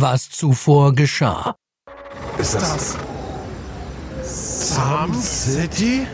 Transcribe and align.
was 0.00 0.30
zuvor 0.30 0.94
geschah. 0.94 1.56
Ist 2.38 2.54
das 2.54 2.96
Sam 4.22 5.14
City? 5.14 6.06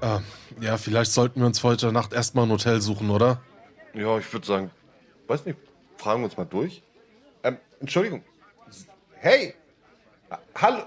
Ah, 0.00 0.20
ja, 0.60 0.76
vielleicht 0.76 1.12
sollten 1.12 1.40
wir 1.40 1.46
uns 1.46 1.62
heute 1.64 1.92
Nacht 1.92 2.12
erstmal 2.12 2.44
ein 2.44 2.50
Hotel 2.50 2.80
suchen, 2.80 3.10
oder? 3.10 3.40
Ja, 3.94 4.18
ich 4.18 4.32
würde 4.32 4.46
sagen, 4.46 4.70
weiß 5.26 5.44
nicht, 5.46 5.58
fragen 5.96 6.20
wir 6.20 6.26
uns 6.26 6.36
mal 6.36 6.44
durch. 6.44 6.82
Ähm, 7.42 7.58
Entschuldigung. 7.80 8.22
Hey! 9.16 9.54
Ha- 10.30 10.38
Hallo! 10.54 10.82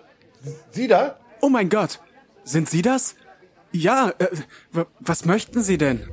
Sie 0.72 0.88
da? 0.88 1.20
Oh 1.42 1.50
mein 1.50 1.70
Gott, 1.70 2.00
sind 2.44 2.70
Sie 2.70 2.82
das? 2.82 3.16
Ja, 3.72 4.12
äh, 4.20 4.28
was 5.00 5.26
möchten 5.26 5.62
Sie 5.62 5.78
denn? 5.78 6.08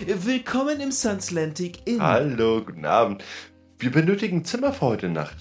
Willkommen 0.00 0.80
im 0.80 0.90
Sunslantic 0.90 1.86
Inn. 1.86 2.02
Hallo, 2.02 2.62
guten 2.64 2.84
Abend. 2.84 3.22
Wir 3.78 3.90
benötigen 3.92 4.44
Zimmer 4.44 4.72
für 4.72 4.80
heute 4.82 5.08
Nacht. 5.08 5.36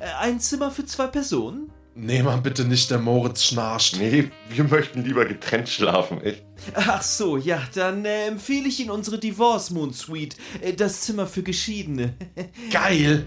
Äh, 0.00 0.06
Ein 0.18 0.40
Zimmer 0.40 0.70
für 0.72 0.84
zwei 0.84 1.06
Personen? 1.06 1.70
Nee, 1.94 2.22
Mann, 2.22 2.42
bitte 2.42 2.64
nicht, 2.64 2.90
der 2.90 2.98
Moritz 2.98 3.44
schnarcht. 3.44 3.98
Nee, 3.98 4.30
wir 4.48 4.64
möchten 4.64 5.04
lieber 5.04 5.24
getrennt 5.26 5.68
schlafen, 5.68 6.20
echt. 6.22 6.42
Ach 6.74 7.02
so, 7.02 7.36
ja, 7.36 7.62
dann 7.74 8.04
äh, 8.04 8.26
empfehle 8.26 8.66
ich 8.66 8.80
Ihnen 8.80 8.90
unsere 8.90 9.18
Divorce 9.18 9.70
Moon 9.70 9.92
Suite, 9.92 10.36
äh, 10.62 10.72
das 10.72 11.02
Zimmer 11.02 11.26
für 11.26 11.42
Geschiedene. 11.42 12.14
Geil! 12.72 13.26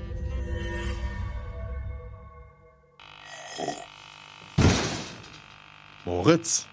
Moritz? 6.06 6.68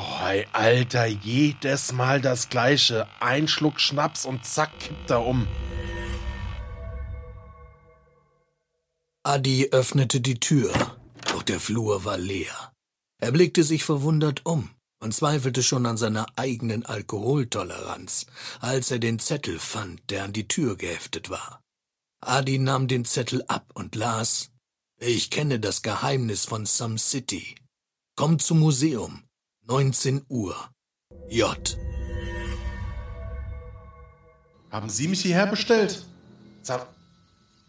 Oh, 0.00 0.30
Alter, 0.52 1.06
jedes 1.06 1.90
Mal 1.92 2.20
das 2.20 2.50
Gleiche. 2.50 3.08
Ein 3.18 3.48
Schluck 3.48 3.80
Schnaps 3.80 4.26
und 4.26 4.44
zack, 4.44 4.78
kippt 4.78 5.10
er 5.10 5.26
um. 5.26 5.48
Adi 9.24 9.70
öffnete 9.72 10.20
die 10.20 10.38
Tür, 10.38 10.72
doch 11.26 11.42
der 11.42 11.58
Flur 11.58 12.04
war 12.04 12.16
leer. 12.16 12.72
Er 13.20 13.32
blickte 13.32 13.64
sich 13.64 13.82
verwundert 13.82 14.46
um 14.46 14.70
und 15.00 15.14
zweifelte 15.14 15.64
schon 15.64 15.84
an 15.84 15.96
seiner 15.96 16.26
eigenen 16.36 16.86
Alkoholtoleranz, 16.86 18.26
als 18.60 18.92
er 18.92 19.00
den 19.00 19.18
Zettel 19.18 19.58
fand, 19.58 20.00
der 20.10 20.22
an 20.22 20.32
die 20.32 20.46
Tür 20.46 20.76
geheftet 20.76 21.28
war. 21.28 21.60
Adi 22.20 22.58
nahm 22.58 22.86
den 22.86 23.04
Zettel 23.04 23.44
ab 23.48 23.72
und 23.74 23.96
las 23.96 24.50
Ich 25.00 25.30
kenne 25.30 25.58
das 25.58 25.82
Geheimnis 25.82 26.44
von 26.44 26.66
Some 26.66 26.98
City. 26.98 27.56
Komm 28.16 28.38
zum 28.38 28.60
Museum. 28.60 29.27
19 29.68 30.24
Uhr. 30.30 30.56
J. 31.28 31.78
Haben 34.70 34.88
Sie 34.88 35.08
mich 35.08 35.20
hierher 35.20 35.46
bestellt? 35.46 36.06
Sag, 36.62 36.86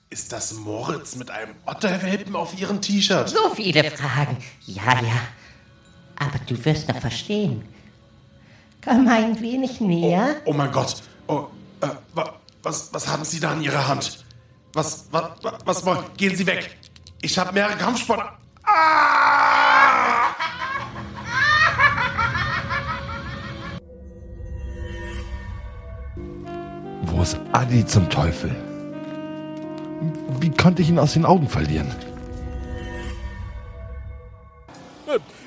ist 0.10 0.32
das 0.32 0.54
Moritz 0.54 1.18
mit 1.18 1.30
einem 1.30 1.56
Otterwelpen 1.66 2.38
auf 2.38 2.58
Ihrem 2.58 2.80
T-Shirt? 2.80 3.28
So 3.28 3.54
viele 3.54 3.84
Fragen. 3.92 4.38
Ja, 4.66 5.02
ja. 5.02 5.22
Aber 6.16 6.40
du 6.48 6.64
wirst 6.64 6.88
noch 6.88 7.02
verstehen. 7.02 7.68
Komm 8.82 9.06
ein 9.10 9.38
wenig 9.42 9.82
näher. 9.82 10.38
Oh 10.46 10.54
mein 10.54 10.72
Gott. 10.72 11.04
Oh, 11.28 11.48
äh, 11.82 11.88
wa, 12.14 12.40
was, 12.64 12.94
was 12.94 13.10
haben 13.10 13.26
Sie 13.26 13.42
da 13.42 13.54
in 13.54 13.62
Ihrer 13.62 13.90
Hand? 13.90 14.24
Was, 14.72 15.06
was, 15.12 15.32
was, 15.42 15.54
was 15.66 15.86
wollen? 15.86 16.06
Gehen 16.16 16.34
Sie 16.34 16.48
weg. 16.48 16.78
Ich 17.22 17.38
habe 17.38 17.52
mehrere 17.52 17.76
Kampfsport. 17.76 18.24
Ah! 18.64 19.69
Wo 27.12 27.22
ist 27.22 27.40
Adi 27.52 27.86
zum 27.86 28.10
Teufel? 28.10 28.56
Wie 30.40 30.52
konnte 30.52 30.82
ich 30.82 30.90
ihn 30.90 31.00
aus 31.00 31.14
den 31.14 31.26
Augen 31.26 31.50
verlieren? 31.50 31.92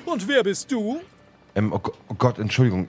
Und 0.05 0.27
wer 0.27 0.43
bist 0.43 0.71
du? 0.71 0.99
Ähm, 1.55 1.71
oh, 1.71 1.79
oh 2.09 2.13
Gott, 2.17 2.37
Entschuldigung. 2.37 2.87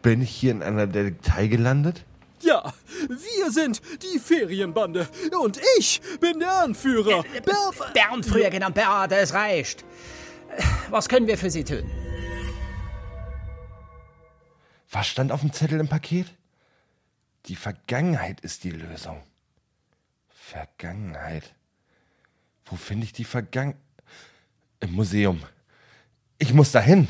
Bin 0.00 0.22
ich 0.22 0.30
hier 0.30 0.50
in 0.52 0.62
einer 0.62 0.86
Detektei 0.86 1.46
gelandet? 1.46 2.04
Ja, 2.40 2.72
wir 3.08 3.50
sind 3.52 3.80
die 4.02 4.18
Ferienbande. 4.18 5.06
Und 5.40 5.60
ich 5.78 6.00
bin 6.18 6.40
der 6.40 6.62
Anführer. 6.62 7.22
Berf 7.44 7.92
Bernd 7.92 8.26
früher 8.26 8.50
genannt 8.50 8.74
Beate, 8.74 9.16
es 9.16 9.32
reicht. 9.32 9.84
Was 10.90 11.08
können 11.08 11.26
wir 11.26 11.38
für 11.38 11.50
Sie 11.50 11.62
tun? 11.62 11.88
Was 14.90 15.06
stand 15.06 15.30
auf 15.30 15.40
dem 15.40 15.52
Zettel 15.52 15.78
im 15.78 15.88
Paket? 15.88 16.26
Die 17.46 17.56
Vergangenheit 17.56 18.40
ist 18.40 18.62
die 18.62 18.70
Lösung. 18.70 19.20
Vergangenheit. 20.30 21.54
Wo 22.66 22.76
finde 22.76 23.04
ich 23.04 23.12
die 23.12 23.24
Vergangenheit? 23.24 23.80
Im 24.78 24.92
Museum. 24.92 25.40
Ich 26.38 26.52
muss 26.52 26.72
dahin. 26.72 27.08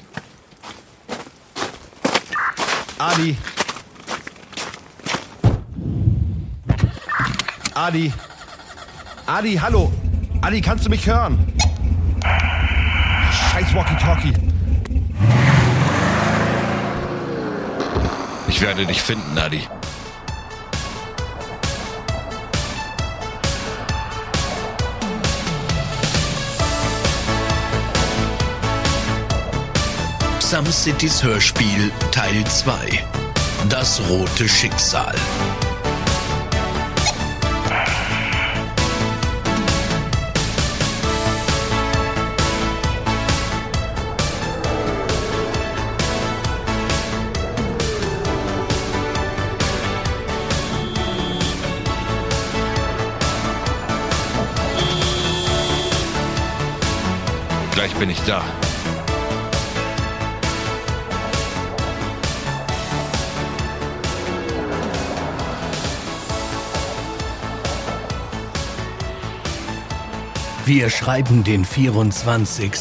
Adi. 2.98 3.36
Adi. 7.74 8.12
Adi, 9.26 9.54
hallo. 9.56 9.92
Adi, 10.40 10.60
kannst 10.60 10.86
du 10.86 10.90
mich 10.90 11.06
hören? 11.06 11.52
Scheiß 13.32 13.74
Walkie-Talkie. 13.74 14.34
Ich 18.48 18.60
werde 18.60 18.86
dich 18.86 19.02
finden, 19.02 19.38
Adi. 19.38 19.66
Some 30.52 30.70
Cities 30.70 31.22
Hörspiel 31.22 31.90
Teil 32.10 32.44
2 32.44 33.02
Das 33.70 34.02
rote 34.06 34.46
Schicksal 34.46 35.14
Gleich 57.74 57.94
bin 57.94 58.10
ich 58.10 58.20
da. 58.26 58.44
Wir 70.74 70.88
schreiben 70.88 71.44
den 71.44 71.66
24. 71.66 72.72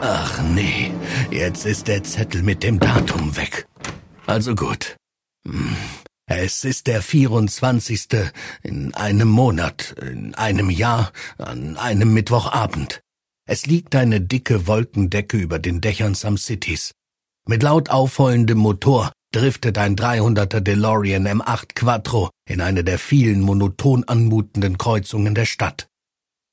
Ach 0.00 0.42
nee, 0.42 0.90
jetzt 1.30 1.64
ist 1.64 1.86
der 1.86 2.02
Zettel 2.02 2.42
mit 2.42 2.64
dem 2.64 2.80
Datum 2.80 3.36
weg. 3.36 3.68
Also 4.26 4.56
gut. 4.56 4.96
Hm. 5.46 5.76
Es 6.26 6.64
ist 6.64 6.88
der 6.88 7.02
24. 7.02 8.08
in 8.64 8.94
einem 8.94 9.28
Monat, 9.28 9.94
in 10.02 10.34
einem 10.34 10.70
Jahr, 10.70 11.12
an 11.38 11.76
einem 11.76 12.12
Mittwochabend. 12.12 13.00
Es 13.46 13.66
liegt 13.66 13.94
eine 13.94 14.20
dicke 14.20 14.66
Wolkendecke 14.66 15.36
über 15.36 15.60
den 15.60 15.80
Dächern 15.80 16.16
Some 16.16 16.36
Cities. 16.36 16.94
Mit 17.46 17.62
laut 17.62 17.90
aufheulendem 17.90 18.58
Motor 18.58 19.12
driftet 19.32 19.78
ein 19.78 19.96
300er 19.96 20.60
DeLorean 20.60 21.26
M8 21.26 21.74
Quattro 21.74 22.30
in 22.48 22.60
eine 22.60 22.84
der 22.84 22.98
vielen 22.98 23.40
monoton 23.40 24.04
anmutenden 24.04 24.78
Kreuzungen 24.78 25.34
der 25.34 25.46
Stadt. 25.46 25.88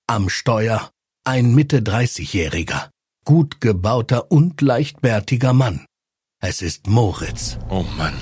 Am 0.07 0.29
Steuer 0.29 0.89
ein 1.25 1.53
Mitte 1.53 1.81
30-jähriger, 1.81 2.89
gut 3.25 3.61
gebauter 3.61 4.31
und 4.31 4.61
leichtbärtiger 4.61 5.53
Mann. 5.53 5.85
Es 6.41 6.61
ist 6.61 6.87
Moritz. 6.87 7.57
Oh 7.69 7.85
Mann. 7.97 8.15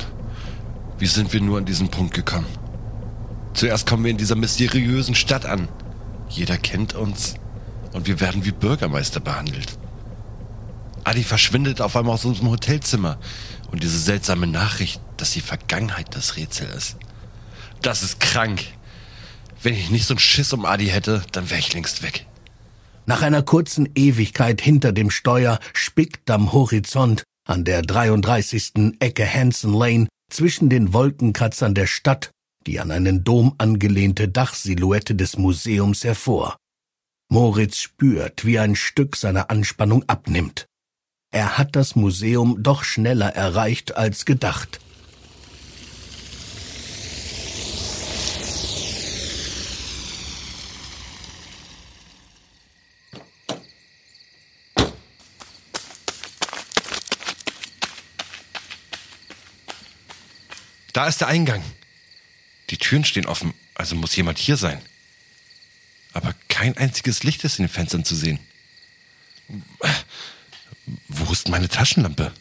Wie 0.98 1.06
sind 1.06 1.32
wir 1.32 1.40
nur 1.40 1.60
an 1.60 1.66
diesen 1.66 1.90
Punkt 1.90 2.14
gekommen? 2.16 2.48
Zuerst 3.54 3.88
kommen 3.88 4.04
wir 4.04 4.12
in 4.12 4.18
dieser 4.18 4.36
mysteriösen 4.36 5.16
Stadt 5.16 5.46
an. 5.46 5.70
Jeder 6.30 6.58
kennt 6.58 6.96
uns. 6.96 7.36
Und 7.94 8.08
wir 8.08 8.20
werden 8.20 8.44
wie 8.46 8.52
Bürgermeister 8.52 9.20
behandelt. 9.20 9.78
Adi 11.04 11.24
verschwindet 11.24 11.80
auf 11.80 11.96
einmal 11.96 12.16
aus 12.16 12.26
unserem 12.26 12.50
Hotelzimmer. 12.50 13.18
Und 13.72 13.84
diese 13.84 14.00
seltsame 14.00 14.48
Nachricht, 14.48 15.02
dass 15.18 15.32
die 15.32 15.42
Vergangenheit 15.42 16.16
das 16.16 16.38
Rätsel 16.38 16.68
ist. 16.70 16.98
Das 17.82 18.04
ist 18.04 18.20
krank. 18.20 18.64
Wenn 19.62 19.74
ich 19.74 19.90
nicht 19.90 20.06
so 20.06 20.14
einen 20.14 20.20
Schiss 20.20 20.54
um 20.54 20.66
Adi 20.66 20.88
hätte, 20.88 21.24
dann 21.32 21.50
wäre 21.50 21.60
ich 21.60 21.74
längst 21.74 22.04
weg. 22.04 22.26
Nach 23.06 23.22
einer 23.22 23.42
kurzen 23.42 23.90
Ewigkeit 23.96 24.62
hinter 24.62 24.92
dem 24.92 25.10
Steuer 25.10 25.60
spickt 25.74 26.30
am 26.30 26.54
Horizont 26.54 27.24
an 27.48 27.64
der 27.64 27.82
33. 27.82 28.96
Ecke 29.00 29.32
Hanson 29.32 29.74
Lane 29.74 30.08
zwischen 30.30 30.70
den 30.70 30.94
Wolkenkratzern 30.94 31.74
der 31.74 31.88
Stadt 31.88 32.32
die 32.68 32.80
an 32.80 32.92
einen 32.92 33.24
Dom 33.24 33.56
angelehnte 33.58 34.28
Dachsilhouette 34.28 35.16
des 35.16 35.38
Museums 35.38 36.04
hervor. 36.04 36.58
Moritz 37.30 37.78
spürt, 37.78 38.46
wie 38.46 38.60
ein 38.60 38.76
Stück 38.76 39.16
seiner 39.16 39.50
Anspannung 39.50 40.04
abnimmt. 40.08 40.68
Er 41.32 41.58
hat 41.58 41.76
das 41.76 41.96
Museum 41.96 42.64
doch 42.64 42.84
schneller 42.84 43.36
erreicht 43.36 43.96
als 43.96 44.26
gedacht. 44.26 44.80
Da 60.98 61.06
ist 61.06 61.22
der 61.22 61.28
Eingang. 61.28 61.64
Die 62.72 62.78
Türen 62.80 63.06
stehen 63.06 63.28
offen, 63.28 63.54
also 63.76 63.96
muss 63.96 64.16
jemand 64.16 64.40
hier 64.40 64.58
sein. 64.58 64.82
Aber 66.12 66.34
kein 66.48 66.76
einziges 66.76 67.22
Licht 67.22 67.44
ist 67.44 67.60
in 67.60 67.66
den 67.66 67.72
Fenstern 67.72 68.04
zu 68.04 68.16
sehen. 68.16 68.40
Wo 71.08 71.32
ist 71.48 71.52
meine 71.52 71.70
Taschenlampe? 71.70 72.34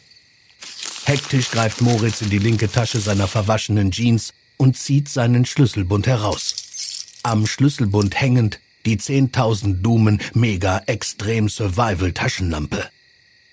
Hektisch 1.05 1.51
greift 1.51 1.81
Moritz 1.81 2.21
in 2.21 2.29
die 2.29 2.39
linke 2.39 2.69
Tasche 2.69 2.99
seiner 2.99 3.27
verwaschenen 3.27 3.91
Jeans 3.91 4.33
und 4.57 4.77
zieht 4.77 5.07
seinen 5.07 5.45
Schlüsselbund 5.45 6.07
heraus. 6.07 7.05
Am 7.23 7.47
Schlüsselbund 7.47 8.19
hängend 8.19 8.59
die 8.85 8.97
10.000 8.97 9.81
Lumen 9.81 10.19
Mega 10.33 10.81
Extrem 10.87 11.47
Survival 11.47 12.11
Taschenlampe. 12.11 12.89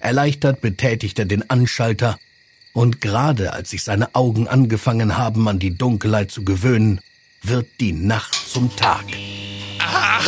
Erleichtert 0.01 0.61
betätigt 0.61 1.21
er 1.21 1.25
den 1.25 1.49
Anschalter 1.49 2.19
und 2.73 3.01
gerade 3.01 3.53
als 3.53 3.71
sich 3.71 3.85
seine 3.85 4.13
Augen 4.17 4.49
angefangen 4.49 5.17
haben, 5.17 5.47
an 5.47 5.61
die 5.61 5.79
Dunkelheit 5.79 6.33
zu 6.33 6.45
gewöhnen, 6.45 7.01
wird 7.43 7.69
die 7.79 7.93
Nacht 7.93 8.35
zum 8.35 8.75
Tag. 8.75 9.05
Ah, 9.79 10.21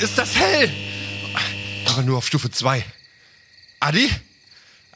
ist 0.00 0.16
das 0.16 0.34
hell? 0.34 0.70
Aber 1.84 2.02
nur 2.02 2.16
auf 2.16 2.26
Stufe 2.26 2.50
2. 2.50 2.82
Adi? 3.80 4.08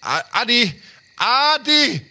Adi? 0.01 0.73
Adi! 1.17 2.03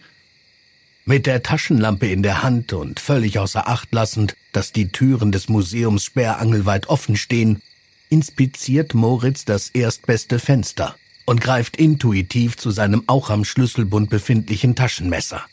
Mit 1.04 1.26
der 1.26 1.42
Taschenlampe 1.42 2.06
in 2.06 2.22
der 2.22 2.42
Hand 2.42 2.72
und 2.72 3.00
völlig 3.00 3.38
außer 3.38 3.66
Acht 3.66 3.92
lassend, 3.92 4.36
dass 4.52 4.72
die 4.72 4.88
Türen 4.88 5.32
des 5.32 5.48
Museums 5.48 6.04
sperrangelweit 6.04 6.88
offen 6.88 7.16
stehen, 7.16 7.62
inspiziert 8.10 8.94
Moritz 8.94 9.44
das 9.44 9.70
erstbeste 9.70 10.38
Fenster 10.38 10.96
und 11.24 11.40
greift 11.40 11.76
intuitiv 11.76 12.56
zu 12.56 12.70
seinem 12.70 13.04
auch 13.06 13.30
am 13.30 13.44
Schlüsselbund 13.44 14.10
befindlichen 14.10 14.74
Taschenmesser. 14.74 15.44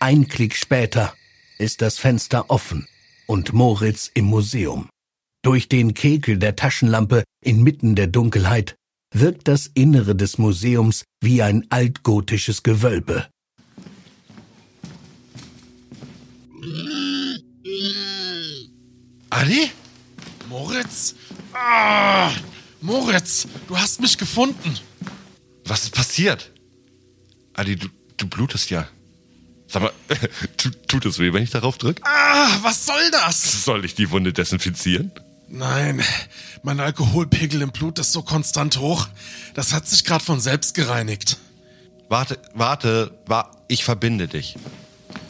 Ein 0.00 0.28
Klick 0.28 0.56
später 0.56 1.14
ist 1.58 1.80
das 1.80 1.98
Fenster 1.98 2.50
offen 2.50 2.88
und 3.26 3.52
Moritz 3.52 4.10
im 4.14 4.24
Museum. 4.24 4.88
Durch 5.42 5.68
den 5.68 5.94
Kegel 5.94 6.38
der 6.38 6.56
Taschenlampe 6.56 7.24
inmitten 7.40 7.94
der 7.94 8.08
Dunkelheit 8.08 8.76
wirkt 9.12 9.48
das 9.48 9.70
Innere 9.74 10.14
des 10.14 10.38
Museums 10.38 11.04
wie 11.20 11.42
ein 11.42 11.66
altgotisches 11.70 12.62
Gewölbe. 12.62 13.26
Adi? 19.30 19.70
Moritz? 20.48 21.14
Ah, 21.54 22.30
Moritz, 22.80 23.46
du 23.68 23.76
hast 23.76 24.00
mich 24.00 24.18
gefunden. 24.18 24.78
Was 25.64 25.84
ist 25.84 25.94
passiert? 25.94 26.50
Adi, 27.54 27.76
du, 27.76 27.88
du 28.16 28.26
blutest 28.26 28.70
ja. 28.70 28.86
Sag 29.68 29.82
mal, 29.82 29.92
tut 30.86 31.06
es 31.06 31.18
weh, 31.18 31.32
wenn 31.32 31.42
ich 31.42 31.50
darauf 31.50 31.78
drücke? 31.78 32.02
Ah, 32.04 32.58
was 32.62 32.84
soll 32.84 33.10
das? 33.10 33.64
Soll 33.64 33.84
ich 33.84 33.94
die 33.94 34.10
Wunde 34.10 34.32
desinfizieren? 34.32 35.10
Nein, 35.54 36.00
mein 36.62 36.80
Alkoholpegel 36.80 37.60
im 37.60 37.72
Blut 37.72 37.98
ist 37.98 38.12
so 38.12 38.22
konstant 38.22 38.78
hoch. 38.78 39.08
Das 39.52 39.74
hat 39.74 39.86
sich 39.86 40.02
gerade 40.02 40.24
von 40.24 40.40
selbst 40.40 40.74
gereinigt. 40.74 41.36
Warte, 42.08 42.38
warte, 42.54 43.18
wa 43.26 43.50
ich 43.68 43.84
verbinde 43.84 44.28
dich. 44.28 44.56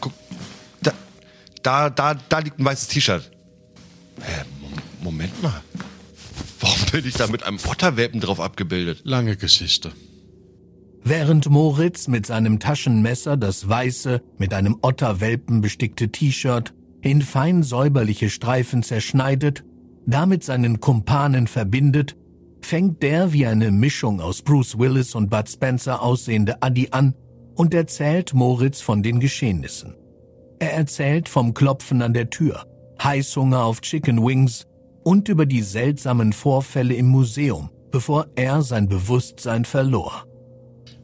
Guck, 0.01 0.13
da, 0.81 0.93
da, 1.63 1.91
da, 1.91 2.15
da 2.15 2.39
liegt 2.39 2.61
ein 2.61 2.65
weißes 2.65 2.87
T-Shirt. 2.87 3.33
Hä, 4.21 4.45
Moment 5.03 5.43
mal. 5.43 5.61
Warum 6.61 6.79
bin 6.93 7.05
ich 7.05 7.15
da 7.15 7.27
mit 7.27 7.43
einem 7.43 7.59
Otterwelpen 7.67 8.21
drauf 8.21 8.39
abgebildet? 8.39 9.01
Lange 9.03 9.37
Geschichte. 9.37 9.91
Während 11.03 11.51
Moritz 11.51 12.07
mit 12.07 12.27
seinem 12.27 12.61
Taschenmesser 12.61 13.37
das 13.37 13.69
weiße, 13.69 14.23
mit 14.39 14.55
einem 14.55 14.79
Otterwelpen 14.83 15.63
bestickte 15.63 16.13
T-Shirt 16.13 16.73
in 17.01 17.23
fein 17.23 17.65
säuberliche 17.65 18.31
Streifen 18.31 18.85
zerschneidet, 18.85 19.65
damit 20.07 20.45
seinen 20.45 20.81
Kumpanen 20.81 21.47
verbindet, 21.47 22.17
fängt 22.61 23.03
der 23.03 23.33
wie 23.33 23.47
eine 23.47 23.71
Mischung 23.71 24.21
aus 24.21 24.43
Bruce 24.43 24.79
Willis 24.79 25.15
und 25.15 25.31
Bud 25.31 25.49
Spencer 25.49 26.03
aussehende 26.03 26.63
Adi 26.63 26.89
an 26.91 27.15
und 27.55 27.75
erzählt 27.75 28.35
Moritz 28.35 28.81
von 28.81 29.03
den 29.03 29.21
Geschehnissen. 29.21 29.95
Er 30.59 30.75
erzählt 30.75 31.29
vom 31.29 31.55
Klopfen 31.55 32.03
an 32.03 32.15
der 32.15 32.31
Tür, 32.31 32.67
Heißhunger 33.03 33.65
auf 33.65 33.81
Chicken 33.81 34.25
Wings 34.25 34.67
und 35.03 35.29
über 35.29 35.47
die 35.47 35.63
seltsamen 35.63 36.33
Vorfälle 36.33 36.95
im 36.95 37.09
Museum, 37.09 37.71
bevor 37.91 38.29
er 38.37 38.63
sein 38.63 38.89
Bewusstsein 38.89 39.65
verlor. 39.65 40.25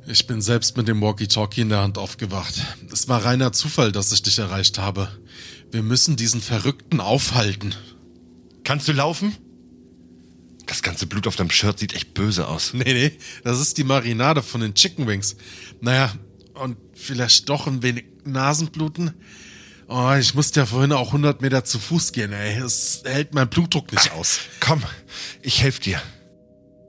Ich 0.06 0.26
bin 0.26 0.40
selbst 0.40 0.76
mit 0.76 0.88
dem 0.88 1.02
Walkie-Talkie 1.02 1.60
in 1.60 1.68
der 1.68 1.82
Hand 1.82 1.98
aufgewacht. 1.98 2.54
Es 2.90 3.08
war 3.08 3.24
reiner 3.24 3.52
Zufall, 3.52 3.92
dass 3.92 4.10
ich 4.12 4.22
dich 4.22 4.38
erreicht 4.38 4.78
habe. 4.78 5.08
Wir 5.70 5.82
müssen 5.82 6.16
diesen 6.16 6.40
Verrückten 6.40 7.00
aufhalten. 7.00 7.74
Kannst 8.68 8.86
du 8.86 8.92
laufen? 8.92 9.34
Das 10.66 10.82
ganze 10.82 11.06
Blut 11.06 11.26
auf 11.26 11.36
deinem 11.36 11.48
Shirt 11.48 11.78
sieht 11.78 11.94
echt 11.94 12.12
böse 12.12 12.46
aus. 12.46 12.74
Nee, 12.74 12.84
nee, 12.84 13.12
das 13.42 13.60
ist 13.60 13.78
die 13.78 13.82
Marinade 13.82 14.42
von 14.42 14.60
den 14.60 14.74
Chicken 14.74 15.06
Wings. 15.06 15.36
Naja, 15.80 16.12
und 16.52 16.76
vielleicht 16.92 17.48
doch 17.48 17.66
ein 17.66 17.82
wenig 17.82 18.04
Nasenbluten. 18.24 19.14
Oh, 19.88 20.12
ich 20.20 20.34
musste 20.34 20.60
ja 20.60 20.66
vorhin 20.66 20.92
auch 20.92 21.06
100 21.06 21.40
Meter 21.40 21.64
zu 21.64 21.78
Fuß 21.78 22.12
gehen, 22.12 22.34
ey. 22.34 22.58
Es 22.58 23.04
hält 23.06 23.32
mein 23.32 23.48
Blutdruck 23.48 23.90
nicht 23.90 24.12
aus. 24.12 24.40
Komm, 24.60 24.82
ich 25.40 25.62
helf 25.62 25.80
dir. 25.80 26.02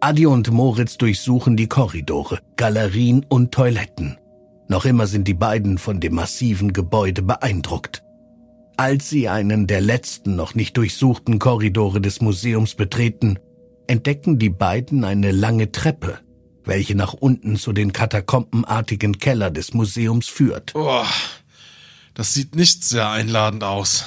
Adi 0.02 0.26
und 0.26 0.52
Moritz 0.52 0.98
durchsuchen 0.98 1.56
die 1.56 1.68
Korridore, 1.68 2.42
Galerien 2.58 3.26
und 3.30 3.54
Toiletten. 3.54 4.18
Noch 4.68 4.84
immer 4.84 5.08
sind 5.08 5.30
die 5.30 5.34
beiden 5.34 5.78
von 5.78 6.02
dem 6.02 6.16
massiven 6.16 6.74
Gebäude 6.74 7.22
beeindruckt. 7.22 8.04
Als 8.80 9.10
sie 9.10 9.28
einen 9.28 9.68
der 9.68 9.82
letzten 9.82 10.38
noch 10.38 10.56
nicht 10.56 10.78
durchsuchten 10.78 11.38
Korridore 11.38 12.00
des 12.00 12.22
Museums 12.22 12.76
betreten, 12.76 13.38
entdecken 13.88 14.40
die 14.40 14.50
beiden 14.50 15.04
eine 15.04 15.32
lange 15.32 15.74
Treppe, 15.74 16.20
welche 16.64 16.96
nach 16.96 17.12
unten 17.12 17.58
zu 17.58 17.74
den 17.74 17.92
katakombenartigen 17.92 19.20
Keller 19.20 19.52
des 19.52 19.74
Museums 19.74 20.30
führt. 20.30 20.76
Oh, 20.76 21.04
das 22.14 22.34
sieht 22.34 22.56
nicht 22.56 22.86
sehr 22.86 23.10
einladend 23.10 23.66
aus. 23.66 24.06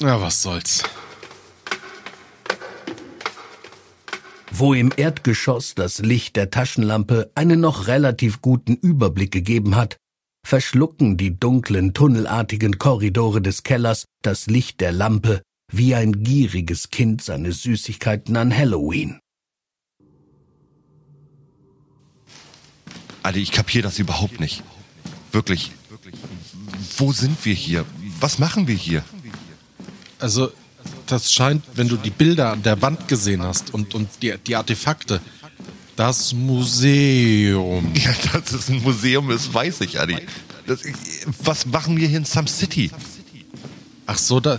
Ja, 0.00 0.18
was 0.18 0.40
soll's. 0.40 0.82
Wo 4.50 4.72
im 4.72 4.92
Erdgeschoss 4.96 5.74
das 5.74 5.98
Licht 5.98 6.36
der 6.36 6.48
Taschenlampe 6.48 7.30
einen 7.34 7.60
noch 7.60 7.86
relativ 7.86 8.40
guten 8.40 8.76
Überblick 8.76 9.30
gegeben 9.30 9.76
hat, 9.76 9.98
verschlucken 10.44 11.16
die 11.16 11.38
dunklen, 11.38 11.94
tunnelartigen 11.94 12.78
Korridore 12.78 13.42
des 13.42 13.62
Kellers 13.62 14.06
das 14.22 14.46
Licht 14.46 14.80
der 14.80 14.92
Lampe 14.92 15.42
wie 15.70 15.94
ein 15.94 16.22
gieriges 16.22 16.90
Kind 16.90 17.22
seine 17.22 17.52
Süßigkeiten 17.52 18.36
an 18.36 18.56
Halloween. 18.56 19.20
Adi, 23.22 23.40
ich 23.40 23.52
kapier 23.52 23.82
das 23.82 23.98
überhaupt 23.98 24.40
nicht. 24.40 24.62
Wirklich. 25.32 25.72
Wo 26.96 27.12
sind 27.12 27.44
wir 27.44 27.54
hier? 27.54 27.84
Was 28.20 28.38
machen 28.38 28.66
wir 28.66 28.74
hier? 28.74 29.04
Also, 30.18 30.50
das 31.06 31.32
scheint, 31.32 31.62
wenn 31.74 31.88
du 31.88 31.96
die 31.96 32.10
Bilder 32.10 32.52
an 32.52 32.62
der 32.62 32.80
Wand 32.82 33.08
gesehen 33.08 33.42
hast 33.42 33.74
und, 33.74 33.94
und 33.94 34.08
die, 34.22 34.34
die 34.38 34.56
Artefakte, 34.56 35.20
das 35.98 36.32
Museum. 36.32 37.92
Ja, 37.94 38.12
dass 38.32 38.52
es 38.52 38.68
ein 38.68 38.82
Museum 38.82 39.30
ist, 39.30 39.52
weiß 39.52 39.80
ich, 39.80 39.98
Adi. 39.98 40.16
Das, 40.66 40.80
was 41.42 41.66
machen 41.66 41.96
wir 41.96 42.06
hier 42.06 42.18
in 42.18 42.24
Some 42.24 42.46
City? 42.46 42.90
Ach 44.06 44.16
so, 44.16 44.38
da. 44.38 44.58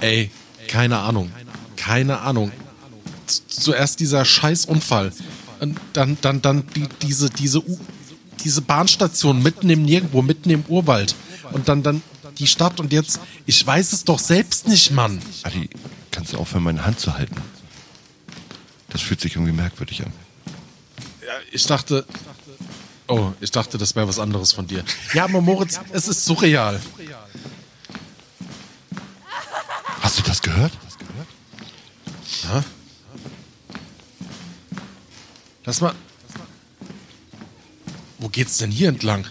Ey, 0.00 0.30
keine 0.68 0.98
Ahnung. 0.98 1.32
Keine 1.76 2.20
Ahnung. 2.20 2.52
Zuerst 3.26 3.98
dieser 3.98 4.24
Scheißunfall. 4.24 5.12
Und 5.58 5.80
dann, 5.94 6.16
dann, 6.20 6.42
dann 6.42 6.64
die, 6.76 6.86
diese, 7.02 7.28
diese, 7.28 7.60
diese 8.44 8.62
Bahnstation 8.62 9.42
mitten 9.42 9.68
im 9.70 9.82
Nirgendwo, 9.82 10.22
mitten 10.22 10.50
im 10.50 10.64
Urwald. 10.68 11.16
Und 11.50 11.68
dann, 11.68 11.82
dann 11.82 12.02
die 12.38 12.46
Stadt 12.46 12.78
und 12.78 12.92
jetzt, 12.92 13.18
ich 13.46 13.66
weiß 13.66 13.92
es 13.92 14.04
doch 14.04 14.20
selbst 14.20 14.68
nicht, 14.68 14.92
Mann. 14.92 15.20
Adi, 15.42 15.68
kannst 16.12 16.34
du 16.34 16.38
aufhören, 16.38 16.62
meine 16.62 16.86
Hand 16.86 17.00
zu 17.00 17.14
halten? 17.14 17.36
Das 18.90 19.02
fühlt 19.02 19.20
sich 19.20 19.34
irgendwie 19.34 19.52
merkwürdig 19.52 20.04
an. 20.04 20.12
Ich 21.52 21.66
dachte, 21.66 22.04
Oh, 23.10 23.32
ich 23.40 23.50
dachte, 23.50 23.78
das 23.78 23.96
wäre 23.96 24.06
was 24.06 24.18
anderes 24.18 24.52
von 24.52 24.66
dir. 24.66 24.84
Ja, 25.14 25.24
aber 25.24 25.40
Moritz, 25.40 25.80
es 25.92 26.08
ist 26.08 26.26
surreal. 26.26 26.78
Hast 30.02 30.18
du 30.18 30.22
das 30.24 30.42
gehört? 30.42 30.72
Ja? 32.44 32.62
Lass 35.64 35.80
mal. 35.80 35.94
Wo 38.18 38.28
geht's 38.28 38.58
denn 38.58 38.70
hier 38.70 38.90
entlang? 38.90 39.26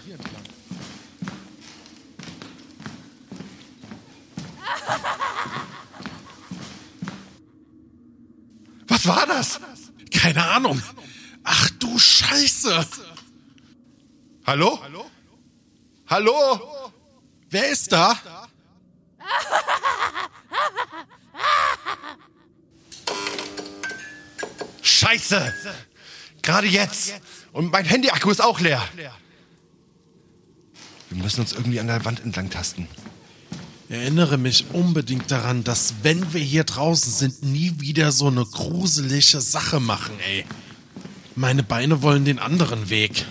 Was 8.88 9.06
war 9.06 9.24
das? 9.26 9.60
Keine 10.10 10.44
Ahnung. 10.44 10.82
Ach 11.44 11.70
du 11.78 11.96
Scheiße. 11.96 12.86
Hallo? 14.48 14.78
Hallo? 16.08 16.58
Wer 17.50 17.68
ist 17.68 17.92
da? 17.92 18.18
Scheiße! 24.82 25.54
Gerade 26.42 26.66
jetzt. 26.66 27.12
Und 27.52 27.70
mein 27.70 27.84
Handy-Akku 27.84 28.30
ist 28.30 28.40
auch 28.40 28.58
leer. 28.60 28.82
Wir 31.10 31.22
müssen 31.22 31.40
uns 31.40 31.52
irgendwie 31.52 31.80
an 31.80 31.88
der 31.88 32.04
Wand 32.04 32.20
entlang 32.20 32.48
tasten. 32.48 32.88
Erinnere 33.90 34.38
mich 34.38 34.66
unbedingt 34.72 35.30
daran, 35.30 35.64
dass 35.64 35.94
wenn 36.02 36.32
wir 36.32 36.40
hier 36.42 36.64
draußen 36.64 37.12
sind, 37.12 37.42
nie 37.42 37.80
wieder 37.80 38.12
so 38.12 38.28
eine 38.28 38.44
gruselige 38.44 39.40
Sache 39.40 39.80
machen, 39.80 40.18
ey. 40.20 40.44
Meine 41.34 41.62
Beine 41.62 42.02
wollen 42.02 42.24
den 42.24 42.38
anderen 42.38 42.90
Weg. 42.90 43.24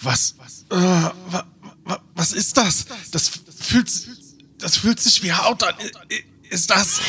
Was? 0.00 0.36
Äh, 0.68 0.74
wa, 0.74 1.46
wa, 1.84 2.00
was 2.14 2.32
ist 2.32 2.56
das? 2.56 2.86
Das 3.12 3.30
fühlt, 3.60 3.90
das 4.58 4.76
fühlt 4.76 5.00
sich 5.00 5.22
wie 5.22 5.32
Haut 5.32 5.62
an. 5.62 5.74
Ist 6.50 6.70
das? 6.70 7.00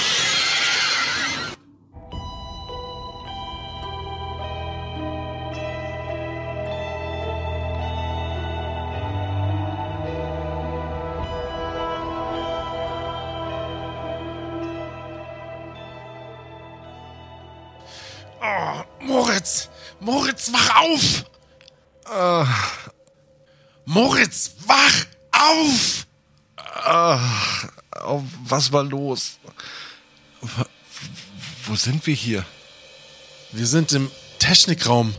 Oh, 18.40 18.84
Moritz! 19.04 19.70
Moritz, 20.00 20.52
wach 20.54 20.76
auf! 20.76 21.24
Moritz, 23.89 24.51
wach 24.65 25.06
auf! 25.32 26.06
Oh, 28.06 28.22
was 28.44 28.74
war 28.74 28.84
los? 28.84 29.39
Wo 31.65 31.74
sind 31.74 32.06
wir 32.06 32.13
hier? 32.13 32.46
Wir 33.53 33.65
sind 33.65 33.94
im 33.94 34.12
Technikraum. 34.39 35.15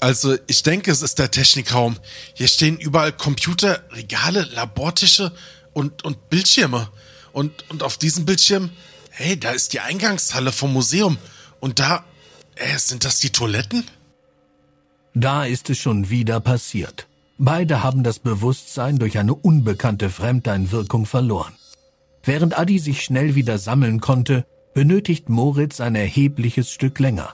Also, 0.00 0.36
ich 0.48 0.64
denke, 0.64 0.90
es 0.90 1.00
ist 1.00 1.20
der 1.20 1.30
Technikraum. 1.30 1.96
Hier 2.34 2.48
stehen 2.48 2.76
überall 2.78 3.12
Computer, 3.12 3.84
Regale, 3.92 4.42
Labortische 4.42 5.32
und, 5.72 6.02
und 6.02 6.28
Bildschirme. 6.28 6.90
Und, 7.32 7.70
und 7.70 7.84
auf 7.84 7.98
diesem 7.98 8.26
Bildschirm, 8.26 8.70
hey, 9.10 9.38
da 9.38 9.52
ist 9.52 9.74
die 9.74 9.80
Eingangshalle 9.80 10.50
vom 10.50 10.72
Museum. 10.72 11.18
Und 11.60 11.78
da, 11.78 12.04
äh, 12.56 12.78
sind 12.78 13.04
das 13.04 13.20
die 13.20 13.30
Toiletten? 13.30 13.88
Da 15.14 15.44
ist 15.44 15.70
es 15.70 15.78
schon 15.78 16.10
wieder 16.10 16.40
passiert. 16.40 17.07
Beide 17.38 17.84
haben 17.84 18.02
das 18.02 18.18
Bewusstsein 18.18 18.98
durch 18.98 19.16
eine 19.16 19.34
unbekannte 19.34 20.10
Fremdeinwirkung 20.10 21.06
verloren. 21.06 21.54
Während 22.24 22.58
Adi 22.58 22.80
sich 22.80 23.02
schnell 23.02 23.36
wieder 23.36 23.58
sammeln 23.58 24.00
konnte, 24.00 24.44
benötigt 24.74 25.28
Moritz 25.28 25.80
ein 25.80 25.94
erhebliches 25.94 26.70
Stück 26.70 26.98
länger. 26.98 27.32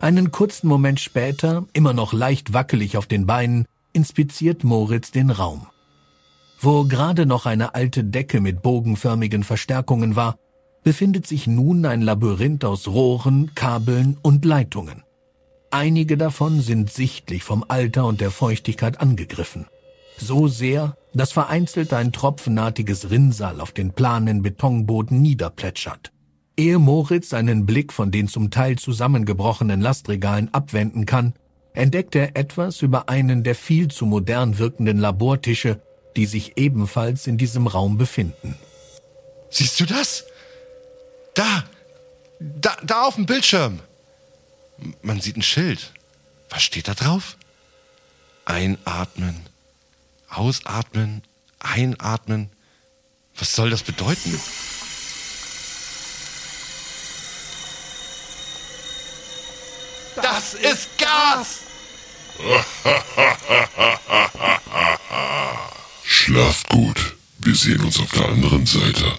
Einen 0.00 0.32
kurzen 0.32 0.68
Moment 0.68 1.00
später, 1.00 1.64
immer 1.72 1.94
noch 1.94 2.12
leicht 2.12 2.52
wackelig 2.52 2.96
auf 2.98 3.06
den 3.06 3.26
Beinen, 3.26 3.64
inspiziert 3.94 4.64
Moritz 4.64 5.12
den 5.12 5.30
Raum. 5.30 5.66
Wo 6.60 6.84
gerade 6.84 7.24
noch 7.24 7.46
eine 7.46 7.74
alte 7.74 8.04
Decke 8.04 8.40
mit 8.40 8.62
bogenförmigen 8.62 9.44
Verstärkungen 9.44 10.14
war, 10.14 10.36
befindet 10.84 11.26
sich 11.26 11.46
nun 11.46 11.86
ein 11.86 12.02
Labyrinth 12.02 12.64
aus 12.64 12.86
Rohren, 12.86 13.54
Kabeln 13.54 14.18
und 14.22 14.44
Leitungen. 14.44 15.02
Einige 15.72 16.18
davon 16.18 16.60
sind 16.60 16.92
sichtlich 16.92 17.44
vom 17.44 17.64
Alter 17.66 18.04
und 18.04 18.20
der 18.20 18.30
Feuchtigkeit 18.30 19.00
angegriffen. 19.00 19.66
So 20.18 20.46
sehr, 20.46 20.98
dass 21.14 21.32
vereinzelt 21.32 21.94
ein 21.94 22.12
tropfenartiges 22.12 23.10
Rinnsal 23.10 23.58
auf 23.58 23.72
den 23.72 23.92
planen 23.92 24.42
Betonboden 24.42 25.22
niederplätschert. 25.22 26.12
Ehe 26.58 26.78
Moritz 26.78 27.32
einen 27.32 27.64
Blick 27.64 27.94
von 27.94 28.10
den 28.10 28.28
zum 28.28 28.50
Teil 28.50 28.76
zusammengebrochenen 28.76 29.80
Lastregalen 29.80 30.52
abwenden 30.52 31.06
kann, 31.06 31.32
entdeckt 31.72 32.14
er 32.16 32.36
etwas 32.36 32.82
über 32.82 33.08
einen 33.08 33.42
der 33.42 33.54
viel 33.54 33.88
zu 33.88 34.04
modern 34.04 34.58
wirkenden 34.58 34.98
Labortische, 34.98 35.80
die 36.16 36.26
sich 36.26 36.58
ebenfalls 36.58 37.26
in 37.26 37.38
diesem 37.38 37.66
Raum 37.66 37.96
befinden. 37.96 38.56
Siehst 39.48 39.80
du 39.80 39.86
das? 39.86 40.26
Da! 41.32 41.64
Da, 42.38 42.76
da 42.84 43.04
auf 43.04 43.14
dem 43.14 43.24
Bildschirm! 43.24 43.78
Man 45.02 45.20
sieht 45.20 45.36
ein 45.36 45.42
Schild. 45.42 45.92
Was 46.50 46.62
steht 46.62 46.88
da 46.88 46.94
drauf? 46.94 47.36
Einatmen. 48.44 49.46
Ausatmen. 50.28 51.22
Einatmen. 51.60 52.50
Was 53.36 53.54
soll 53.54 53.70
das 53.70 53.82
bedeuten? 53.82 54.38
Das 60.16 60.54
ist 60.54 60.88
Gas! 60.98 61.60
Schlaft 66.04 66.68
gut. 66.68 67.16
Wir 67.38 67.54
sehen 67.54 67.80
uns 67.80 67.98
auf 67.98 68.10
der 68.12 68.28
anderen 68.28 68.66
Seite. 68.66 69.18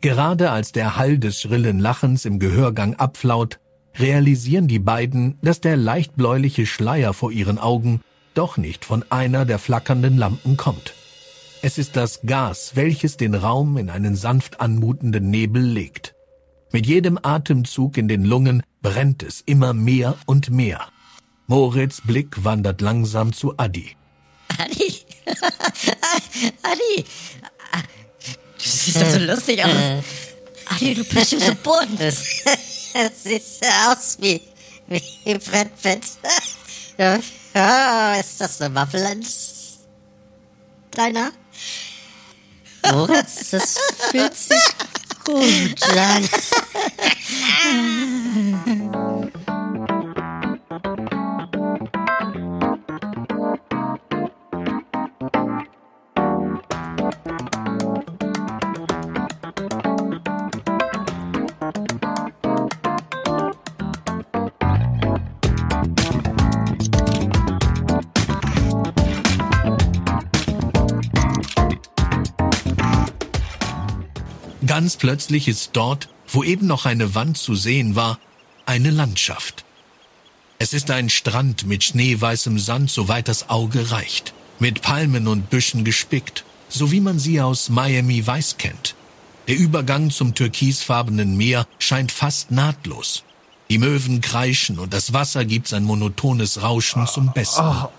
Gerade 0.00 0.50
als 0.50 0.72
der 0.72 0.96
Hall 0.96 1.18
des 1.18 1.40
schrillen 1.40 1.78
Lachens 1.78 2.24
im 2.24 2.38
Gehörgang 2.38 2.94
abflaut, 2.94 3.58
realisieren 3.98 4.68
die 4.68 4.78
beiden, 4.78 5.38
dass 5.42 5.60
der 5.60 5.76
leicht 5.76 6.16
bläuliche 6.16 6.66
Schleier 6.66 7.12
vor 7.14 7.30
ihren 7.32 7.58
Augen 7.58 8.00
doch 8.34 8.56
nicht 8.56 8.84
von 8.84 9.04
einer 9.10 9.44
der 9.44 9.58
flackernden 9.58 10.18
Lampen 10.18 10.56
kommt. 10.56 10.94
Es 11.62 11.78
ist 11.78 11.96
das 11.96 12.20
Gas, 12.26 12.72
welches 12.74 13.16
den 13.16 13.34
Raum 13.34 13.78
in 13.78 13.88
einen 13.88 14.16
sanft 14.16 14.60
anmutenden 14.60 15.30
Nebel 15.30 15.62
legt. 15.62 16.14
Mit 16.72 16.86
jedem 16.86 17.18
Atemzug 17.22 17.96
in 17.96 18.08
den 18.08 18.24
Lungen 18.24 18.62
brennt 18.82 19.22
es 19.22 19.40
immer 19.40 19.72
mehr 19.72 20.16
und 20.26 20.50
mehr. 20.50 20.88
Moritz 21.46 22.00
Blick 22.00 22.44
wandert 22.44 22.80
langsam 22.80 23.32
zu 23.32 23.54
Adi. 23.58 23.96
Adi? 24.58 24.94
Adi? 26.62 27.04
Du 28.58 28.70
siehst 28.70 29.00
doch 29.00 29.08
so 29.08 29.18
lustig 29.20 29.64
aus. 29.64 29.70
Adi, 30.66 30.94
du 30.94 31.04
bist 31.04 31.30
so 31.30 31.54
bunt. 31.62 32.00
Siehst 33.22 33.64
aus 33.88 34.16
wie, 34.20 34.40
wie 34.86 35.38
Brett 35.38 35.82
Pitt. 35.82 36.04
Ja, 37.56 38.14
ist 38.14 38.40
das 38.40 38.60
eine 38.60 38.80
Mufflens? 38.80 39.78
Kleiner? 40.92 41.32
Moritz, 42.92 43.50
das 43.50 43.78
fühlt 44.10 44.36
sich 44.36 44.62
gut 45.24 45.82
an. 45.96 46.28
Ganz 74.74 74.96
plötzlich 74.96 75.46
ist 75.46 75.70
dort, 75.74 76.08
wo 76.26 76.42
eben 76.42 76.66
noch 76.66 76.84
eine 76.84 77.14
Wand 77.14 77.38
zu 77.38 77.54
sehen 77.54 77.94
war, 77.94 78.18
eine 78.66 78.90
Landschaft. 78.90 79.64
Es 80.58 80.72
ist 80.72 80.90
ein 80.90 81.10
Strand 81.10 81.64
mit 81.64 81.84
schneeweißem 81.84 82.58
Sand, 82.58 82.90
soweit 82.90 83.28
das 83.28 83.50
Auge 83.50 83.92
reicht, 83.92 84.34
mit 84.58 84.82
Palmen 84.82 85.28
und 85.28 85.48
Büschen 85.48 85.84
gespickt, 85.84 86.44
so 86.68 86.90
wie 86.90 86.98
man 86.98 87.20
sie 87.20 87.40
aus 87.40 87.68
Miami 87.68 88.26
Weiß 88.26 88.56
kennt. 88.56 88.96
Der 89.46 89.56
Übergang 89.56 90.10
zum 90.10 90.34
türkisfarbenen 90.34 91.36
Meer 91.36 91.68
scheint 91.78 92.10
fast 92.10 92.50
nahtlos. 92.50 93.22
Die 93.70 93.78
Möwen 93.78 94.22
kreischen 94.22 94.80
und 94.80 94.92
das 94.92 95.12
Wasser 95.12 95.44
gibt 95.44 95.68
sein 95.68 95.84
monotones 95.84 96.62
Rauschen 96.62 97.06
zum 97.06 97.32
Besten. 97.32 97.62
Oh, 97.62 97.90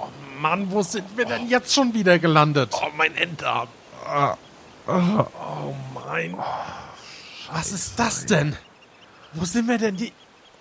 oh 0.00 0.08
Mann, 0.38 0.70
wo 0.70 0.82
sind 0.82 1.16
wir 1.16 1.24
denn 1.24 1.48
jetzt 1.48 1.72
schon 1.72 1.94
wieder 1.94 2.18
gelandet? 2.18 2.74
Oh, 2.74 2.88
mein 2.94 3.16
Enddarm. 3.16 3.68
Oh, 4.06 4.34
oh 4.90 5.74
mein. 5.94 6.36
Was 7.52 7.72
ist 7.72 7.98
das 7.98 8.26
denn? 8.26 8.56
Wo 9.32 9.44
sind 9.44 9.68
wir 9.68 9.78
denn? 9.78 9.96
Die 9.96 10.12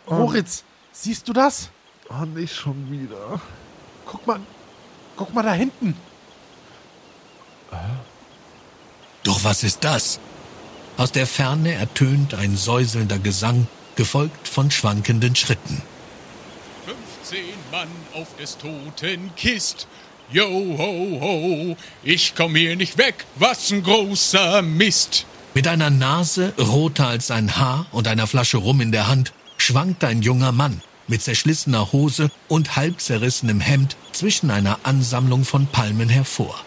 Moritz, 0.07 0.63
siehst 0.91 1.27
du 1.27 1.33
das? 1.33 1.69
Oh, 2.09 2.25
nicht 2.25 2.55
schon 2.55 2.89
wieder. 2.91 3.39
Guck 4.05 4.25
mal, 4.25 4.39
guck 5.15 5.33
mal 5.33 5.43
da 5.43 5.53
hinten. 5.53 5.95
Doch 9.23 9.43
was 9.43 9.63
ist 9.63 9.83
das? 9.83 10.19
Aus 10.97 11.11
der 11.11 11.27
Ferne 11.27 11.73
ertönt 11.73 12.33
ein 12.33 12.57
säuselnder 12.57 13.19
Gesang, 13.19 13.67
gefolgt 13.95 14.47
von 14.47 14.71
schwankenden 14.71 15.35
Schritten. 15.35 15.81
15 17.21 17.45
Mann 17.71 17.89
auf 18.13 18.35
des 18.37 18.57
Toten 18.57 19.33
Kist. 19.35 19.87
Yo, 20.31 20.45
ho, 20.45 21.19
ho, 21.21 21.77
ich 22.03 22.35
komm 22.35 22.55
hier 22.55 22.75
nicht 22.75 22.99
weg, 22.99 23.25
was 23.37 23.71
ein 23.71 23.81
großer 23.81 24.61
Mist. 24.61 25.25
Mit 25.55 25.67
einer 25.67 25.89
Nase 25.89 26.53
roter 26.59 27.07
als 27.07 27.27
sein 27.27 27.57
Haar 27.57 27.87
und 27.91 28.07
einer 28.07 28.27
Flasche 28.27 28.57
Rum 28.57 28.79
in 28.79 28.91
der 28.91 29.07
Hand 29.07 29.33
schwankt 29.57 30.03
ein 30.03 30.21
junger 30.21 30.51
Mann 30.51 30.83
mit 31.07 31.23
zerschlissener 31.23 31.91
Hose 31.93 32.29
und 32.47 32.75
halb 32.75 33.01
zerrissenem 33.01 33.59
Hemd 33.59 33.95
zwischen 34.11 34.51
einer 34.51 34.77
Ansammlung 34.83 35.45
von 35.45 35.65
Palmen 35.65 36.09
hervor. 36.09 36.63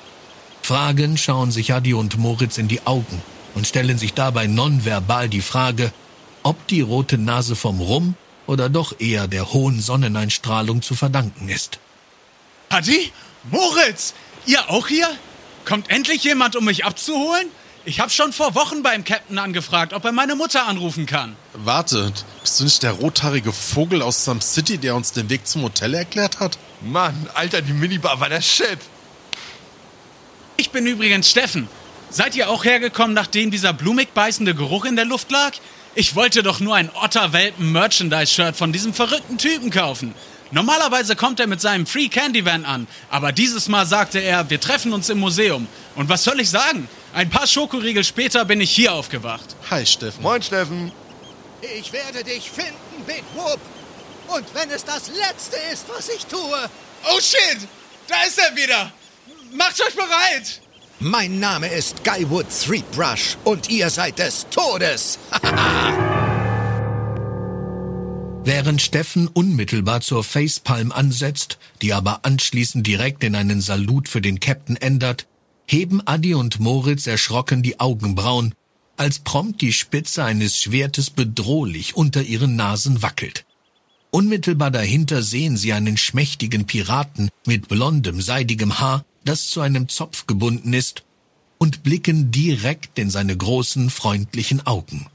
Fragend 0.62 1.21
schauen 1.21 1.52
sich 1.52 1.73
Adi 1.73 1.95
und 1.95 2.19
Moritz 2.19 2.59
in 2.59 2.66
die 2.66 2.85
Augen 2.85 3.23
und 3.54 3.69
stellen 3.69 3.97
sich 3.97 4.12
dabei 4.12 4.49
nonverbal 4.49 5.28
die 5.28 5.40
Frage, 5.40 5.92
ob 6.42 6.66
die 6.66 6.81
rote 6.81 7.16
Nase 7.16 7.54
vom 7.54 7.81
Rum 7.81 8.16
oder 8.49 8.69
doch 8.69 8.99
eher 8.99 9.28
der 9.28 9.52
hohen 9.52 9.81
Sonneneinstrahlung 9.81 10.83
zu 10.83 10.97
verdanken 10.97 11.49
ist. 11.49 11.78
Adi? 12.69 13.12
Moritz! 13.50 14.14
Ihr 14.46 14.70
auch 14.70 14.88
hier? 14.88 15.08
Kommt 15.64 15.90
endlich 15.90 16.25
jemand, 16.25 16.56
um 16.56 16.64
mich 16.64 16.84
abzuholen? 16.84 17.49
Ich 17.84 17.99
habe 17.99 18.11
schon 18.11 18.32
vor 18.32 18.54
Wochen 18.54 18.82
beim 18.82 19.04
Captain 19.04 19.38
angefragt, 19.38 19.92
ob 19.92 20.04
er 20.04 20.12
meine 20.12 20.37
Mutter 20.37 20.66
anrufen 20.66 21.06
kann. 21.06 21.34
Warte, 21.52 22.12
bist 22.40 22.61
du 22.61 22.64
nicht 22.64 22.82
der 22.82 22.92
rothaarige 22.92 23.52
Vogel 23.52 24.02
aus 24.02 24.25
Some 24.25 24.40
City, 24.40 24.78
der 24.78 24.94
uns 24.94 25.12
den 25.12 25.28
Weg 25.30 25.46
zum 25.49 25.62
Hotel 25.62 25.94
erklärt 25.94 26.38
hat? 26.38 26.58
Mann, 26.80 27.28
Alter, 27.34 27.61
die 27.61 27.72
Minibar 27.72 28.20
war 28.20 28.28
der 28.28 28.40
Shit. 28.40 28.78
Ich 30.56 30.70
bin 30.70 30.87
übrigens 30.87 31.28
Steffen. 31.28 31.68
Seid 32.11 32.37
ihr 32.37 32.50
auch 32.50 32.64
hergekommen, 32.64 33.14
nachdem 33.14 33.50
dieser 33.50 33.72
blumig 33.72 34.11
beißende 34.14 34.54
Geruch 34.54 34.84
in 34.84 34.94
der 34.94 35.04
Luft 35.04 35.30
lag? 35.32 35.52
Ich 35.94 36.14
wollte 36.14 36.42
doch 36.42 36.61
nur 36.61 36.76
ein 36.76 36.90
Otterwelpen-Merchandise-Shirt 36.94 38.54
von 38.54 38.72
diesem 38.72 38.94
verrückten 38.94 39.38
Typen 39.38 39.70
kaufen. 39.70 40.14
Normalerweise 40.52 41.16
kommt 41.16 41.40
er 41.40 41.47
mit 41.47 41.62
seinem 41.62 41.87
Free 41.87 42.09
Candy 42.09 42.44
Van 42.44 42.66
an, 42.66 42.87
aber 43.09 43.32
dieses 43.32 43.68
Mal 43.68 43.87
sagte 43.87 44.18
er, 44.18 44.50
wir 44.50 44.61
treffen 44.61 44.92
uns 44.92 45.09
im 45.09 45.18
Museum. 45.18 45.66
Und 45.97 46.11
was 46.11 46.25
soll 46.25 46.40
ich 46.40 46.50
sagen? 46.50 46.88
Ein 47.14 47.30
paar 47.30 47.47
Schokoriegel 47.47 48.04
später 48.04 48.44
bin 48.44 48.61
ich 48.61 48.71
hier 48.71 48.92
aufgewacht. 48.92 49.56
Hi, 49.71 49.87
Steffen. 49.87 50.23
Moin, 50.23 50.42
Steffen. 50.42 50.92
Ich 51.78 51.90
werde 51.92 52.23
dich 52.23 52.50
finden, 52.50 53.04
Big 53.06 53.25
Whoop. 53.35 53.61
Und 54.28 54.54
wenn 54.54 54.71
es 54.71 54.85
das 54.85 55.09
Letzte 55.09 55.56
ist, 55.73 55.87
was 55.88 56.11
ich 56.11 56.26
tue. 56.26 56.71
Oh 57.11 57.21
shit! 57.21 57.66
Da 58.06 58.23
ist 58.26 58.38
er 58.38 58.54
wieder! 58.54 58.92
Macht 59.52 59.80
euch 59.80 59.94
bereit! 59.94 60.61
Mein 61.00 61.40
Name 61.40 61.68
ist 61.68 62.04
Guywood 62.04 62.47
Threepbrush 62.64 63.38
und 63.44 63.71
ihr 63.71 63.88
seid 63.88 64.18
des 64.18 64.47
Todes. 64.50 65.18
Während 68.44 68.82
Steffen 68.82 69.28
unmittelbar 69.28 70.00
zur 70.00 70.25
Facepalm 70.25 70.90
ansetzt, 70.90 71.58
die 71.80 71.92
aber 71.92 72.25
anschließend 72.25 72.84
direkt 72.84 73.22
in 73.22 73.37
einen 73.37 73.61
Salut 73.61 74.08
für 74.08 74.20
den 74.20 74.40
Captain 74.40 74.76
ändert, 74.76 75.28
heben 75.66 76.04
Adi 76.06 76.34
und 76.34 76.58
Moritz 76.58 77.06
erschrocken 77.06 77.62
die 77.62 77.78
Augenbrauen, 77.78 78.54
als 78.96 79.20
prompt 79.20 79.61
die 79.61 79.72
Spitze 79.72 80.24
eines 80.24 80.61
Schwertes 80.61 81.11
bedrohlich 81.11 81.96
unter 81.96 82.22
ihren 82.22 82.57
Nasen 82.57 83.00
wackelt. 83.00 83.44
Unmittelbar 84.11 84.70
dahinter 84.70 85.22
sehen 85.22 85.57
sie 85.57 85.72
einen 85.72 85.96
schmächtigen 85.96 86.66
Piraten 86.66 87.31
mit 87.46 87.68
blondem, 87.68 88.20
seidigem 88.20 88.81
Haar, 88.81 89.05
das 89.24 89.48
zu 89.48 89.61
einem 89.61 89.88
Zopf 89.88 90.26
gebunden 90.26 90.72
ist, 90.72 91.05
und 91.59 91.83
blicken 91.85 92.31
direkt 92.33 92.98
in 92.98 93.09
seine 93.09 93.37
großen, 93.37 93.88
freundlichen 93.88 94.66
Augen. 94.66 95.07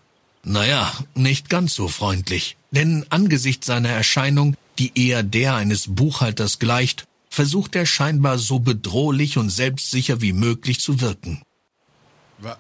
Naja, 0.44 0.92
nicht 1.14 1.50
ganz 1.50 1.76
so 1.76 1.90
freundlich, 1.90 2.57
denn 2.72 3.06
angesichts 3.10 3.68
seiner 3.68 3.90
Erscheinung, 3.90 4.56
die 4.80 4.92
eher 4.96 5.24
der 5.24 5.56
eines 5.56 5.86
Buchhalters 5.88 6.60
gleicht, 6.60 7.06
versucht 7.30 7.76
er 7.76 7.86
scheinbar 7.86 8.38
so 8.38 8.60
bedrohlich 8.60 9.38
und 9.38 9.50
selbstsicher 9.50 10.22
wie 10.22 10.34
möglich 10.34 10.80
zu 10.80 11.02
wirken. 11.02 11.42
Wa 12.40 12.58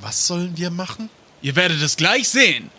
was 0.00 0.26
sollen 0.26 0.56
wir 0.56 0.70
machen? 0.70 1.10
Ihr 1.42 1.54
werdet 1.54 1.80
es 1.82 1.96
gleich 1.96 2.28
sehen. 2.28 2.70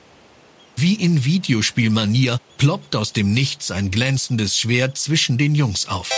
Wie 0.76 0.96
in 0.96 1.24
Videospielmanier 1.24 2.40
ploppt 2.58 2.96
aus 2.96 3.14
dem 3.14 3.34
Nichts 3.34 3.72
ein 3.72 3.92
glänzendes 3.92 4.58
Schwert 4.58 4.98
zwischen 4.98 5.38
den 5.38 5.54
Jungs 5.54 5.88
auf. 5.88 6.10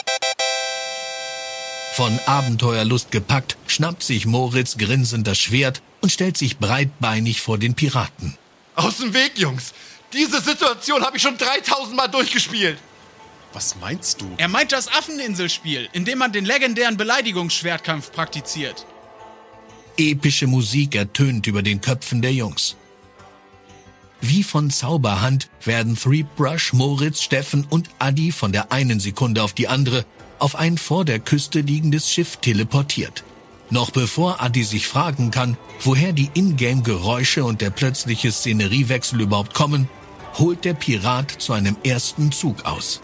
Von 1.93 2.19
Abenteuerlust 2.25 3.11
gepackt, 3.11 3.57
schnappt 3.67 4.03
sich 4.03 4.25
Moritz 4.25 4.77
grinsend 4.77 5.27
das 5.27 5.37
Schwert 5.37 5.81
und 6.01 6.11
stellt 6.11 6.37
sich 6.37 6.57
breitbeinig 6.57 7.41
vor 7.41 7.57
den 7.57 7.73
Piraten. 7.73 8.37
Aus 8.75 8.97
dem 8.97 9.13
Weg, 9.13 9.37
Jungs! 9.37 9.73
Diese 10.15 10.39
Situation 10.39 11.03
habe 11.03 11.17
ich 11.17 11.23
schon 11.23 11.37
3000 11.37 11.95
Mal 11.95 12.07
durchgespielt. 12.07 12.77
Was 13.51 13.75
meinst 13.81 14.21
du? 14.21 14.29
Er 14.37 14.47
meint 14.47 14.71
das 14.71 14.87
Affeninselspiel, 14.87 15.89
in 15.91 16.05
dem 16.05 16.19
man 16.19 16.31
den 16.31 16.45
legendären 16.45 16.97
Beleidigungsschwertkampf 16.97 18.11
praktiziert. 18.11 18.85
Epische 19.97 20.47
Musik 20.47 20.95
ertönt 20.95 21.47
über 21.47 21.61
den 21.61 21.81
Köpfen 21.81 22.21
der 22.21 22.33
Jungs. 22.33 22.75
Wie 24.21 24.43
von 24.43 24.69
Zauberhand 24.69 25.49
werden 25.63 25.95
Three 25.97 26.23
Brush, 26.35 26.73
Moritz, 26.73 27.21
Steffen 27.21 27.65
und 27.69 27.89
Adi 27.99 28.31
von 28.31 28.51
der 28.51 28.71
einen 28.71 28.99
Sekunde 28.99 29.43
auf 29.43 29.53
die 29.53 29.67
andere 29.67 30.05
auf 30.39 30.55
ein 30.55 30.77
vor 30.77 31.05
der 31.05 31.19
Küste 31.19 31.61
liegendes 31.61 32.09
Schiff 32.09 32.37
teleportiert. 32.37 33.23
Noch 33.69 33.91
bevor 33.91 34.41
Adi 34.41 34.63
sich 34.63 34.87
fragen 34.87 35.31
kann, 35.31 35.57
woher 35.81 36.13
die 36.13 36.29
Ingame-Geräusche 36.33 37.43
und 37.43 37.61
der 37.61 37.69
plötzliche 37.69 38.31
Szeneriewechsel 38.31 39.21
überhaupt 39.21 39.53
kommen, 39.53 39.89
holt 40.37 40.65
der 40.65 40.73
Pirat 40.73 41.31
zu 41.31 41.53
einem 41.53 41.77
ersten 41.83 42.31
Zug 42.31 42.65
aus. 42.65 43.01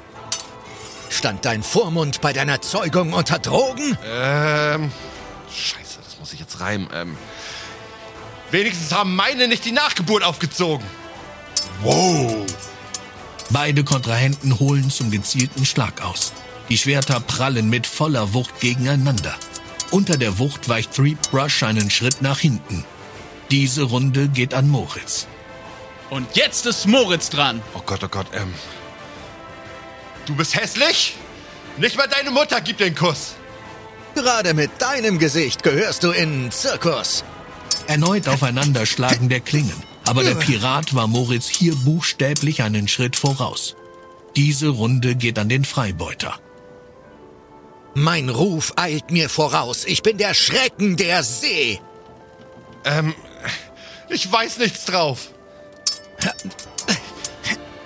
Stand 1.10 1.46
dein 1.46 1.64
Vormund 1.64 2.22
bei 2.22 2.34
deiner 2.34 2.62
Zeugung 2.62 3.14
unter 3.14 3.40
Drogen? 3.40 3.98
Ähm. 4.06 4.92
Scheiße, 5.54 6.00
das 6.04 6.20
muss 6.20 6.34
ich 6.34 6.40
jetzt 6.40 6.60
reimen. 6.62 6.88
Ähm. 6.94 7.18
Wenigstens 8.50 8.94
haben 8.94 9.16
meine 9.16 9.48
nicht 9.48 9.66
die 9.66 9.72
Nachgeburt 9.72 10.24
aufgezogen. 10.24 10.86
Wow! 11.82 12.46
Beide 13.50 13.84
Kontrahenten 13.84 14.60
holen 14.60 14.90
zum 14.90 15.12
gezielten 15.12 15.66
Schlag 15.66 16.02
aus. 16.02 16.32
Die 16.70 16.78
Schwerter 16.78 17.20
prallen 17.20 17.70
mit 17.70 17.86
voller 17.86 18.34
Wucht 18.34 18.62
gegeneinander. 18.62 19.36
Unter 19.92 20.18
der 20.18 20.40
Wucht 20.40 20.70
weicht 20.70 20.94
Three 20.94 21.16
Brush 21.32 21.64
einen 21.64 21.90
Schritt 21.90 22.22
nach 22.22 22.40
hinten. 22.40 22.86
Diese 23.50 23.84
Runde 23.84 24.30
geht 24.30 24.54
an 24.54 24.70
Moritz. 24.70 25.28
Und 26.12 26.36
jetzt 26.36 26.66
ist 26.66 26.88
Moritz 26.88 27.30
dran. 27.30 27.62
Oh 27.74 27.82
Gott, 27.86 28.04
oh 28.04 28.10
Gott, 28.10 28.28
ähm. 28.34 28.54
Du 30.26 30.36
bist 30.36 30.56
hässlich? 30.58 31.16
Nicht 31.78 31.96
mal 31.96 32.08
deine 32.08 32.32
Mutter 32.32 32.60
gibt 32.60 32.82
den 32.82 32.94
Kuss. 32.94 33.36
Gerade 34.14 34.54
mit 34.54 34.72
deinem 34.80 35.20
Gesicht 35.20 35.64
gehörst 35.64 36.04
du 36.04 36.12
in 36.12 36.52
Zirkus. 36.52 37.24
Erneut 37.88 38.28
aufeinanderschlagen 38.28 39.30
der 39.30 39.40
Klingen. 39.40 39.82
Aber 40.06 40.22
der 40.22 40.36
Pirat 40.36 40.94
war 40.94 41.08
Moritz 41.08 41.48
hier 41.48 41.76
buchstäblich 41.76 42.62
einen 42.62 42.90
Schritt 42.90 43.16
voraus. 43.16 43.78
Diese 44.36 44.68
Runde 44.68 45.16
geht 45.16 45.40
an 45.40 45.48
den 45.48 45.64
Freibeuter. 45.64 46.38
Mein 47.94 48.28
Ruf 48.28 48.74
eilt 48.76 49.12
mir 49.12 49.30
voraus. 49.30 49.86
Ich 49.86 50.04
bin 50.04 50.18
der 50.18 50.34
Schrecken 50.34 50.98
der 50.98 51.24
See. 51.24 51.80
Ähm, 52.84 53.16
ich 54.10 54.30
weiß 54.30 54.58
nichts 54.58 54.84
drauf. 54.84 55.30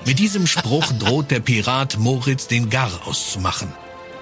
Mit 0.06 0.20
diesem 0.20 0.46
Spruch 0.46 0.86
droht 1.00 1.32
der 1.32 1.40
Pirat 1.40 1.98
Moritz 1.98 2.48
den 2.48 2.70
Gar 2.70 2.92
auszumachen. 3.08 3.74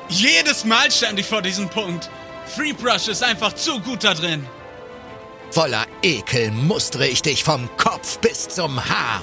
Jedes 0.07 0.63
Mal 0.63 0.91
stand 0.91 1.19
ich 1.19 1.25
vor 1.25 1.41
diesem 1.41 1.69
Punkt. 1.69 2.09
Freebrush 2.45 3.07
ist 3.07 3.23
einfach 3.23 3.53
zu 3.53 3.79
gut 3.79 4.03
da 4.03 4.13
drin. 4.13 4.45
Voller 5.51 5.85
Ekel 6.01 6.51
mustere 6.51 7.07
ich 7.07 7.21
dich 7.21 7.43
vom 7.43 7.69
Kopf 7.77 8.17
bis 8.19 8.47
zum 8.49 8.83
Haar. 8.89 9.21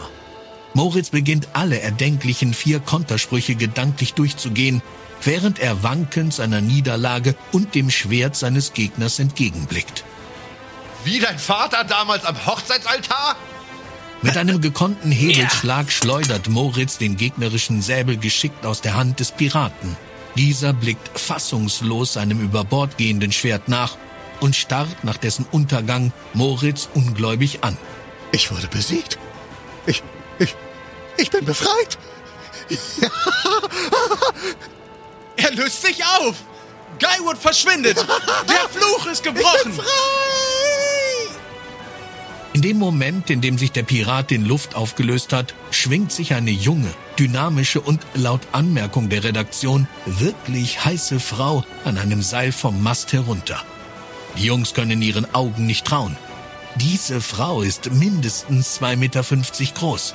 Moritz 0.75 1.11
beginnt 1.11 1.49
alle 1.55 1.81
erdenklichen 1.81 2.55
vier 2.55 2.79
Kontersprüche 2.79 3.57
gedanklich 3.57 4.15
durchzugehen, 4.15 4.83
während 5.23 5.59
er 5.59 5.83
wankend 5.83 6.35
seiner 6.35 6.61
Niederlage 6.61 7.35
und 7.53 7.75
dem 7.75 7.91
Schwert 7.91 8.37
seines 8.37 8.73
Gegners 8.73 9.19
entgegenblickt. 9.19 10.05
Wie 11.05 11.19
dein 11.19 11.39
Vater 11.39 11.85
damals 11.85 12.25
am 12.25 12.47
Hochzeitsaltar? 12.47 13.37
Mit 14.23 14.37
einem 14.37 14.61
gekonnten 14.61 15.11
Hebelschlag 15.11 15.91
schleudert 15.91 16.49
Moritz 16.49 16.99
den 16.99 17.17
gegnerischen 17.17 17.81
Säbel 17.81 18.19
geschickt 18.19 18.67
aus 18.67 18.83
der 18.83 18.95
Hand 18.95 19.19
des 19.19 19.33
Piraten. 19.33 19.97
Dieser 20.37 20.75
blickt 20.75 21.19
fassungslos 21.19 22.13
seinem 22.13 22.41
über 22.41 22.65
Bord 22.65 22.99
gehenden 22.99 23.33
Schwert 23.33 23.69
nach 23.69 23.97
und 24.41 24.55
starrt 24.55 25.05
nach 25.05 25.17
dessen 25.17 25.47
Untergang 25.51 26.13
Moritz 26.35 26.89
ungläubig 26.95 27.65
an. 27.65 27.79
Ich 28.33 28.51
wurde 28.51 28.69
besiegt. 28.69 29.19
Ich, 29.87 30.03
ich, 30.39 30.55
ich 31.17 31.31
bin 31.31 31.45
befreit. 31.45 31.99
Er 35.37 35.53
löst 35.53 35.81
sich 35.81 36.05
auf! 36.05 36.37
Guywood 36.99 37.39
verschwindet! 37.39 37.97
Der 37.97 38.69
Fluch 38.69 39.07
ist 39.07 39.23
gebrochen! 39.23 39.81
In 42.53 42.63
dem 42.63 42.79
Moment, 42.79 43.31
in 43.31 43.41
dem 43.41 43.59
sich 43.59 43.71
der 43.71 43.85
Pirat 43.85 44.33
in 44.33 44.45
Luft 44.45 44.75
aufgelöst 44.75 45.33
hat, 45.33 45.55
schwingt 45.71 46.11
sich 46.11 46.35
eine 46.35 46.51
junge, 46.51 46.93
dynamische 47.17 47.81
und 47.81 48.05
laut 48.15 48.41
Anmerkung 48.51 49.09
der 49.09 49.23
Redaktion 49.23 49.87
wirklich 50.05 50.85
heiße 50.85 51.21
Frau 51.21 51.65
an 51.85 51.97
einem 51.97 52.23
Seil 52.23 52.51
vom 52.51 52.83
Mast 52.83 53.13
herunter. 53.13 53.63
Die 54.37 54.47
Jungs 54.47 54.75
können 54.75 55.01
ihren 55.01 55.33
Augen 55.33 55.65
nicht 55.65 55.85
trauen. 55.85 56.17
Diese 56.75 57.21
Frau 57.21 57.63
ist 57.63 57.93
mindestens 57.93 58.81
2,50 58.81 58.97
Meter 58.97 59.23
groß. 59.75 60.15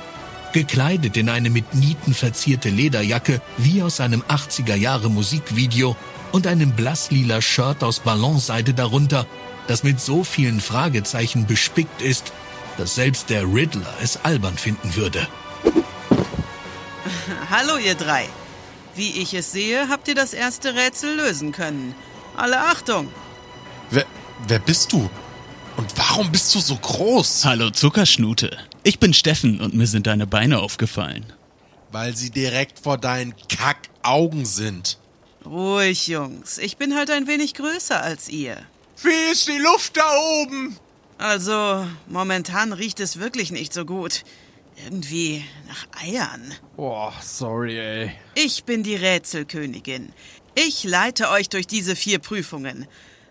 Gekleidet 0.52 1.16
in 1.16 1.30
eine 1.30 1.48
mit 1.48 1.74
Nieten 1.74 2.12
verzierte 2.12 2.68
Lederjacke 2.68 3.40
wie 3.56 3.82
aus 3.82 4.00
einem 4.00 4.22
80er 4.22 4.74
Jahre 4.74 5.08
Musikvideo 5.08 5.96
und 6.32 6.46
einem 6.46 6.72
blasslila 6.72 7.40
Shirt 7.40 7.82
aus 7.82 8.00
Ballonseide 8.00 8.74
darunter, 8.74 9.26
das 9.66 9.82
mit 9.82 10.00
so 10.00 10.24
vielen 10.24 10.60
Fragezeichen 10.60 11.46
bespickt 11.46 12.02
ist, 12.02 12.32
dass 12.76 12.94
selbst 12.94 13.30
der 13.30 13.42
Riddler 13.44 13.94
es 14.02 14.18
albern 14.24 14.56
finden 14.56 14.94
würde. 14.94 15.26
Hallo 17.50 17.76
ihr 17.78 17.94
drei. 17.94 18.26
Wie 18.94 19.20
ich 19.20 19.34
es 19.34 19.52
sehe, 19.52 19.88
habt 19.88 20.08
ihr 20.08 20.14
das 20.14 20.32
erste 20.34 20.74
Rätsel 20.74 21.16
lösen 21.16 21.52
können. 21.52 21.94
Alle 22.36 22.58
Achtung! 22.60 23.08
Wer, 23.90 24.06
wer 24.48 24.58
bist 24.58 24.92
du? 24.92 25.10
Und 25.76 25.92
warum 25.96 26.32
bist 26.32 26.54
du 26.54 26.60
so 26.60 26.76
groß? 26.76 27.44
Hallo 27.44 27.70
Zuckerschnute. 27.70 28.56
Ich 28.82 28.98
bin 28.98 29.12
Steffen 29.12 29.60
und 29.60 29.74
mir 29.74 29.86
sind 29.86 30.06
deine 30.06 30.26
Beine 30.26 30.60
aufgefallen. 30.60 31.26
Weil 31.92 32.16
sie 32.16 32.30
direkt 32.30 32.78
vor 32.78 32.98
deinen 32.98 33.34
Kackaugen 33.48 34.44
sind. 34.44 34.98
Ruhig, 35.44 36.08
Jungs. 36.08 36.58
Ich 36.58 36.76
bin 36.76 36.96
halt 36.96 37.10
ein 37.10 37.26
wenig 37.26 37.54
größer 37.54 38.02
als 38.02 38.28
ihr. 38.28 38.56
Wie 39.02 39.30
ist 39.30 39.48
die 39.48 39.58
Luft 39.58 39.96
da 39.96 40.16
oben? 40.42 40.76
Also, 41.18 41.86
momentan 42.06 42.72
riecht 42.72 43.00
es 43.00 43.18
wirklich 43.18 43.50
nicht 43.50 43.72
so 43.72 43.84
gut. 43.84 44.24
Irgendwie 44.84 45.44
nach 45.68 45.86
Eiern. 46.02 46.54
Boah, 46.76 47.12
sorry, 47.22 47.78
ey. 47.78 48.12
Ich 48.34 48.64
bin 48.64 48.82
die 48.82 48.96
Rätselkönigin. 48.96 50.12
Ich 50.54 50.84
leite 50.84 51.30
euch 51.30 51.48
durch 51.48 51.66
diese 51.66 51.96
vier 51.96 52.18
Prüfungen. 52.18 52.86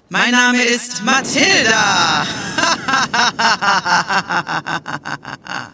Mein 0.09 0.31
Name 0.31 0.63
ist 0.63 1.03
Mathilda. 1.03 2.27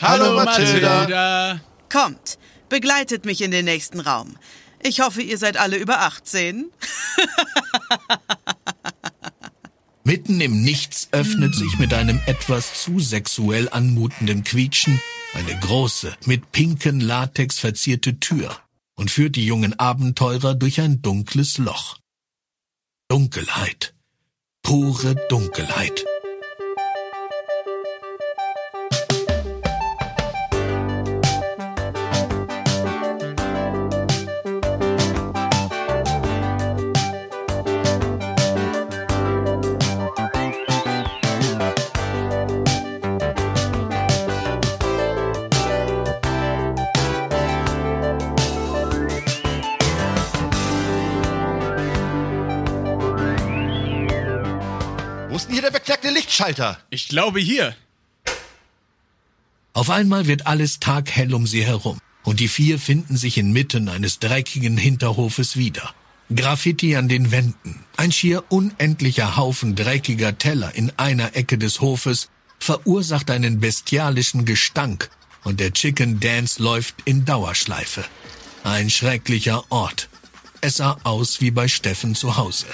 Hallo, 0.00 0.36
Mathilda. 0.36 1.60
Kommt, 1.90 2.38
begleitet 2.68 3.24
mich 3.26 3.42
in 3.42 3.50
den 3.50 3.66
nächsten 3.66 4.00
Raum. 4.00 4.36
Ich 4.82 5.00
hoffe, 5.00 5.22
ihr 5.22 5.38
seid 5.38 5.56
alle 5.56 5.76
über 5.76 6.00
18. 6.00 6.70
Mitten 10.06 10.42
im 10.42 10.62
Nichts 10.62 11.08
öffnet 11.12 11.54
sich 11.54 11.78
mit 11.78 11.94
einem 11.94 12.20
etwas 12.26 12.82
zu 12.82 13.00
sexuell 13.00 13.70
anmutenden 13.70 14.44
Quietschen 14.44 15.00
eine 15.32 15.58
große, 15.58 16.14
mit 16.26 16.52
pinken 16.52 17.00
Latex 17.00 17.58
verzierte 17.58 18.20
Tür 18.20 18.54
und 18.96 19.10
führt 19.10 19.34
die 19.34 19.46
jungen 19.46 19.78
Abenteurer 19.78 20.54
durch 20.54 20.80
ein 20.82 21.00
dunkles 21.00 21.56
Loch. 21.56 21.98
Dunkelheit. 23.08 23.94
Pure 24.62 25.16
Dunkelheit. 25.30 26.04
Lichtschalter? 56.34 56.78
Ich 56.90 57.06
glaube 57.06 57.38
hier. 57.38 57.76
Auf 59.72 59.88
einmal 59.88 60.26
wird 60.26 60.48
alles 60.48 60.80
taghell 60.80 61.32
um 61.32 61.46
sie 61.46 61.64
herum 61.64 62.00
und 62.24 62.40
die 62.40 62.48
vier 62.48 62.80
finden 62.80 63.16
sich 63.16 63.38
inmitten 63.38 63.88
eines 63.88 64.18
dreckigen 64.18 64.76
Hinterhofes 64.76 65.56
wieder. 65.56 65.94
Graffiti 66.34 66.96
an 66.96 67.08
den 67.08 67.30
Wänden, 67.30 67.84
ein 67.96 68.10
schier 68.10 68.42
unendlicher 68.48 69.36
Haufen 69.36 69.76
dreckiger 69.76 70.36
Teller 70.36 70.74
in 70.74 70.90
einer 70.96 71.36
Ecke 71.36 71.56
des 71.56 71.80
Hofes 71.80 72.30
verursacht 72.58 73.30
einen 73.30 73.60
bestialischen 73.60 74.44
Gestank 74.44 75.10
und 75.44 75.60
der 75.60 75.72
Chicken 75.72 76.18
Dance 76.18 76.60
läuft 76.60 76.96
in 77.04 77.24
Dauerschleife. 77.24 78.04
Ein 78.64 78.90
schrecklicher 78.90 79.62
Ort. 79.70 80.08
Es 80.60 80.78
sah 80.78 80.98
aus 81.04 81.40
wie 81.40 81.52
bei 81.52 81.68
Steffen 81.68 82.16
zu 82.16 82.36
Hause. 82.36 82.66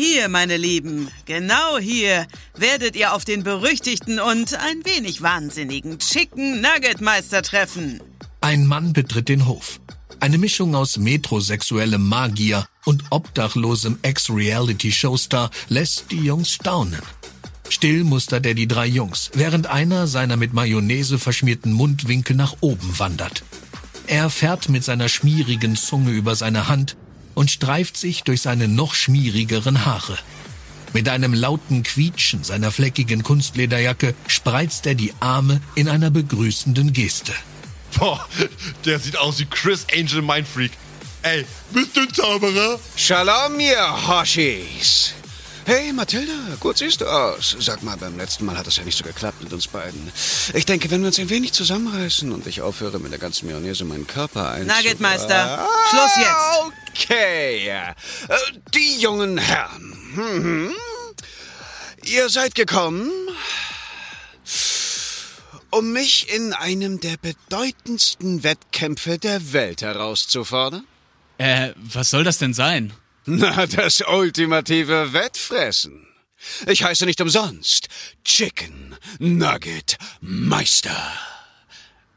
Hier, 0.00 0.28
meine 0.28 0.56
Lieben, 0.56 1.08
genau 1.24 1.76
hier 1.76 2.28
werdet 2.56 2.94
ihr 2.94 3.14
auf 3.14 3.24
den 3.24 3.42
berüchtigten 3.42 4.20
und 4.20 4.54
ein 4.54 4.84
wenig 4.84 5.22
wahnsinnigen 5.22 5.98
Chicken 5.98 6.60
Nugget 6.60 7.00
Meister 7.00 7.42
treffen. 7.42 8.00
Ein 8.40 8.64
Mann 8.64 8.92
betritt 8.92 9.28
den 9.28 9.48
Hof. 9.48 9.80
Eine 10.20 10.38
Mischung 10.38 10.76
aus 10.76 10.98
metrosexuellem 10.98 12.06
Magier 12.06 12.68
und 12.84 13.06
obdachlosem 13.10 13.98
Ex-Reality-Showstar 14.02 15.50
lässt 15.68 16.12
die 16.12 16.20
Jungs 16.20 16.52
staunen. 16.52 17.02
Still 17.68 18.04
mustert 18.04 18.46
er 18.46 18.54
die 18.54 18.68
drei 18.68 18.86
Jungs, 18.86 19.32
während 19.34 19.66
einer 19.66 20.06
seiner 20.06 20.36
mit 20.36 20.52
Mayonnaise 20.52 21.18
verschmierten 21.18 21.72
Mundwinkel 21.72 22.36
nach 22.36 22.54
oben 22.60 23.00
wandert. 23.00 23.42
Er 24.06 24.30
fährt 24.30 24.68
mit 24.68 24.84
seiner 24.84 25.08
schmierigen 25.08 25.74
Zunge 25.74 26.12
über 26.12 26.36
seine 26.36 26.68
Hand 26.68 26.96
und 27.38 27.52
streift 27.52 27.96
sich 27.96 28.24
durch 28.24 28.42
seine 28.42 28.66
noch 28.66 28.94
schmierigeren 28.96 29.84
Haare. 29.86 30.18
Mit 30.92 31.08
einem 31.08 31.32
lauten 31.32 31.84
Quietschen 31.84 32.42
seiner 32.42 32.72
fleckigen 32.72 33.22
Kunstlederjacke 33.22 34.16
spreizt 34.26 34.86
er 34.86 34.96
die 34.96 35.14
Arme 35.20 35.60
in 35.76 35.88
einer 35.88 36.10
begrüßenden 36.10 36.92
Geste. 36.92 37.32
Boah, 37.96 38.26
der 38.84 38.98
sieht 38.98 39.16
aus 39.16 39.38
wie 39.38 39.44
Chris 39.44 39.86
Angel 39.96 40.20
Mindfreak. 40.20 40.72
Ey, 41.22 41.46
bist 41.70 41.96
du 41.96 42.00
ein 42.00 42.12
Zauberer? 42.12 42.80
Shalom, 42.96 43.60
ihr 43.60 44.08
Hoshis. 44.08 45.14
Hey, 45.68 45.92
Mathilda, 45.92 46.32
gut 46.60 46.78
siehst 46.78 47.02
du 47.02 47.04
aus. 47.04 47.54
Sag 47.60 47.82
mal, 47.82 47.94
beim 47.98 48.16
letzten 48.16 48.46
Mal 48.46 48.56
hat 48.56 48.66
es 48.66 48.78
ja 48.78 48.84
nicht 48.84 48.96
so 48.96 49.04
geklappt 49.04 49.42
mit 49.42 49.52
uns 49.52 49.68
beiden. 49.68 50.10
Ich 50.54 50.64
denke, 50.64 50.90
wenn 50.90 51.02
wir 51.02 51.08
uns 51.08 51.18
ein 51.18 51.28
wenig 51.28 51.52
zusammenreißen 51.52 52.32
und 52.32 52.46
ich 52.46 52.62
aufhöre, 52.62 52.98
mit 52.98 53.12
der 53.12 53.18
ganzen 53.18 53.44
Mayonnaise 53.48 53.84
meinen 53.84 54.06
Körper 54.06 54.50
ein. 54.50 54.66
Nuggetmeister, 54.66 55.68
Schluss 55.90 56.16
jetzt. 56.16 57.04
Okay. 57.10 57.68
Äh, 57.68 57.94
Die 58.74 58.98
jungen 58.98 59.36
Herren. 59.36 59.92
Mhm. 60.14 60.72
Ihr 62.02 62.30
seid 62.30 62.54
gekommen, 62.54 63.10
um 65.68 65.92
mich 65.92 66.34
in 66.34 66.54
einem 66.54 66.98
der 66.98 67.18
bedeutendsten 67.18 68.42
Wettkämpfe 68.42 69.18
der 69.18 69.52
Welt 69.52 69.82
herauszufordern? 69.82 70.86
Äh, 71.36 71.72
was 71.76 72.08
soll 72.08 72.24
das 72.24 72.38
denn 72.38 72.54
sein? 72.54 72.94
Na, 73.30 73.66
das 73.66 74.00
ultimative 74.00 75.12
Wettfressen. 75.12 76.06
Ich 76.66 76.82
heiße 76.82 77.04
nicht 77.04 77.20
umsonst 77.20 77.88
Chicken 78.24 78.96
Nugget 79.18 79.98
Meister. 80.22 80.96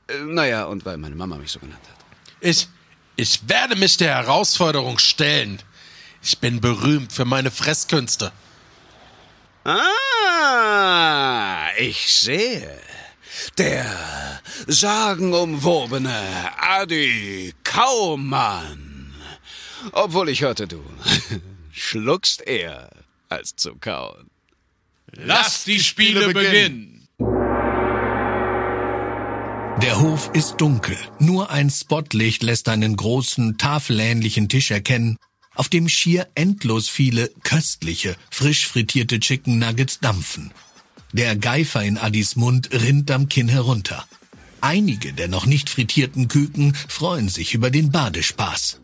Äh, 0.08 0.20
Naja, 0.20 0.64
und 0.66 0.86
weil 0.86 0.96
meine 0.98 1.16
Mama 1.16 1.36
mich 1.36 1.52
so 1.52 1.60
genannt 1.60 1.82
hat. 1.90 1.98
Ich, 2.40 2.70
ich 3.18 3.42
werde 3.50 3.76
mich 3.76 3.98
der 3.98 4.16
Herausforderung 4.16 5.00
stellen. 5.00 5.62
Ich 6.24 6.38
bin 6.38 6.62
berühmt 6.62 7.12
für 7.12 7.26
meine 7.26 7.52
Fresskünste. 7.52 8.32
Ah, 9.66 11.68
ich 11.78 12.10
sehe. 12.10 12.80
Der 13.58 14.40
sagenumwobene 14.66 16.52
Adi 16.58 17.54
Kaumann. 17.66 18.91
Obwohl 19.92 20.30
ich 20.30 20.42
hörte, 20.42 20.68
du 20.68 20.82
schluckst 21.72 22.42
eher 22.42 22.90
als 23.30 23.56
zu 23.56 23.76
kauen. 23.76 24.30
Lass 25.14 25.64
die 25.64 25.80
Spiele 25.80 26.34
beginnen. 26.34 27.08
Der 29.82 30.00
Hof 30.00 30.30
ist 30.34 30.58
dunkel. 30.58 30.98
Nur 31.20 31.50
ein 31.50 31.70
Spotlicht 31.70 32.44
lässt 32.44 32.70
einen 32.70 32.96
großen, 32.96 33.58
tafelähnlichen 33.58 34.48
Tisch 34.48 34.70
erkennen, 34.70 35.18
auf 35.56 35.70
dem 35.70 35.90
schier 35.90 36.28
endlos 36.36 36.88
viele 36.88 37.30
köstliche, 37.44 38.16
frisch 38.30 38.68
frittierte 38.68 39.20
Chicken 39.20 39.60
Nuggets 39.60 40.00
dampfen. 40.00 40.52
Der 41.14 41.36
Geifer 41.36 41.84
in 41.84 41.98
Addis 41.98 42.36
Mund 42.36 42.70
rinnt 42.72 43.12
am 43.12 43.28
Kinn 43.28 43.50
herunter. 43.50 44.06
Einige 44.62 45.14
der 45.14 45.28
noch 45.28 45.46
nicht 45.46 45.70
frittierten 45.70 46.28
Küken 46.28 46.76
freuen 46.76 47.28
sich 47.28 47.54
über 47.54 47.72
den 47.72 47.92
Badespaß. 47.92 48.80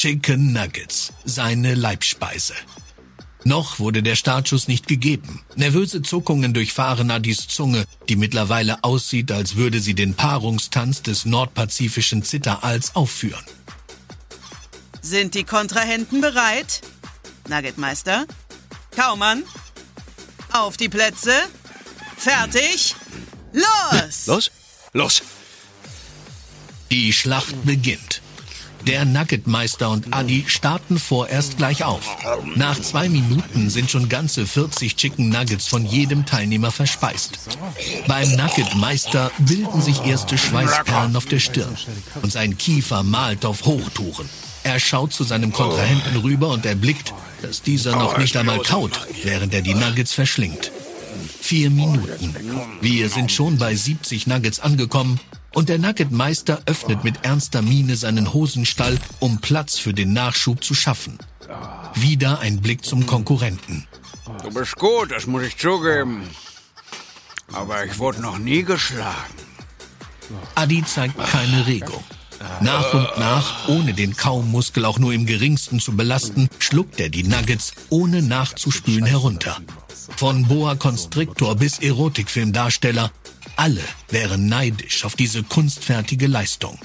Chicken 0.00 0.52
Nuggets, 0.52 1.12
seine 1.24 1.74
Leibspeise. 1.74 2.54
Noch 3.42 3.80
wurde 3.80 4.00
der 4.00 4.14
Startschuss 4.14 4.68
nicht 4.68 4.86
gegeben. 4.86 5.42
Nervöse 5.56 6.02
Zuckungen 6.02 6.54
durchfahren 6.54 7.10
Addis 7.10 7.48
Zunge, 7.48 7.84
die 8.08 8.14
mittlerweile 8.14 8.84
aussieht, 8.84 9.32
als 9.32 9.56
würde 9.56 9.80
sie 9.80 9.94
den 9.94 10.14
Paarungstanz 10.14 11.02
des 11.02 11.24
nordpazifischen 11.24 12.22
Zitteraals 12.22 12.94
aufführen. 12.94 13.44
Sind 15.02 15.34
die 15.34 15.42
Kontrahenten 15.42 16.20
bereit? 16.20 16.82
Nuggetmeister? 17.48 18.26
Kaumann? 18.94 19.42
Auf 20.52 20.76
die 20.76 20.88
Plätze? 20.88 21.32
Fertig? 22.16 22.94
Los! 23.52 24.26
Los? 24.28 24.50
Los! 24.92 25.22
Die 26.88 27.12
Schlacht 27.12 27.64
beginnt. 27.64 28.22
Der 28.88 29.04
Nuggetmeister 29.04 29.90
und 29.90 30.14
Adi 30.14 30.44
starten 30.46 30.98
vorerst 30.98 31.58
gleich 31.58 31.84
auf. 31.84 32.16
Nach 32.56 32.80
zwei 32.80 33.10
Minuten 33.10 33.68
sind 33.68 33.90
schon 33.90 34.08
ganze 34.08 34.46
40 34.46 34.96
Chicken 34.96 35.28
Nuggets 35.28 35.66
von 35.66 35.84
jedem 35.84 36.24
Teilnehmer 36.24 36.70
verspeist. 36.70 37.38
Beim 38.06 38.34
Nuggetmeister 38.34 39.30
bilden 39.40 39.82
sich 39.82 40.06
erste 40.06 40.38
Schweißperlen 40.38 41.14
auf 41.16 41.26
der 41.26 41.38
Stirn 41.38 41.76
und 42.22 42.32
sein 42.32 42.56
Kiefer 42.56 43.02
malt 43.02 43.44
auf 43.44 43.66
Hochtouren. 43.66 44.26
Er 44.62 44.80
schaut 44.80 45.12
zu 45.12 45.22
seinem 45.22 45.52
Kontrahenten 45.52 46.16
rüber 46.16 46.48
und 46.48 46.64
erblickt, 46.64 47.12
dass 47.42 47.60
dieser 47.60 47.94
noch 47.94 48.16
nicht 48.16 48.38
einmal 48.38 48.60
kaut, 48.60 49.06
während 49.22 49.52
er 49.52 49.60
die 49.60 49.74
Nuggets 49.74 50.14
verschlingt. 50.14 50.72
Vier 51.42 51.68
Minuten. 51.68 52.34
Wir 52.80 53.10
sind 53.10 53.32
schon 53.32 53.58
bei 53.58 53.74
70 53.74 54.26
Nuggets 54.26 54.60
angekommen 54.60 55.20
und 55.54 55.68
der 55.68 55.78
Nuggetmeister 55.78 56.62
öffnet 56.66 57.04
mit 57.04 57.24
ernster 57.24 57.62
Miene 57.62 57.96
seinen 57.96 58.32
Hosenstall, 58.32 58.98
um 59.18 59.38
Platz 59.38 59.78
für 59.78 59.94
den 59.94 60.12
Nachschub 60.12 60.62
zu 60.62 60.74
schaffen. 60.74 61.18
Wieder 61.94 62.40
ein 62.40 62.60
Blick 62.60 62.84
zum 62.84 63.06
Konkurrenten. 63.06 63.86
Du 64.42 64.50
bist 64.50 64.76
gut, 64.76 65.10
das 65.10 65.26
muss 65.26 65.42
ich 65.42 65.56
zugeben. 65.56 66.22
Aber 67.52 67.84
ich 67.84 67.98
wurde 67.98 68.20
noch 68.20 68.38
nie 68.38 68.62
geschlagen. 68.62 69.34
Adi 70.54 70.84
zeigt 70.84 71.18
keine 71.18 71.66
Regung. 71.66 72.04
Nach 72.60 72.94
und 72.94 73.18
nach, 73.18 73.68
ohne 73.68 73.94
den 73.94 74.16
Kaummuskel 74.16 74.84
auch 74.84 74.98
nur 74.98 75.12
im 75.12 75.26
geringsten 75.26 75.80
zu 75.80 75.96
belasten, 75.96 76.48
schluckt 76.58 77.00
er 77.00 77.08
die 77.08 77.24
Nuggets, 77.24 77.72
ohne 77.88 78.22
nachzuspülen, 78.22 79.06
herunter. 79.06 79.56
Von 80.16 80.46
Boa 80.46 80.76
Constrictor 80.76 81.56
bis 81.56 81.78
Erotikfilmdarsteller, 81.80 83.10
alle 83.58 83.82
wären 84.08 84.46
neidisch 84.46 85.04
auf 85.04 85.16
diese 85.16 85.42
kunstfertige 85.42 86.28
Leistung. 86.28 86.78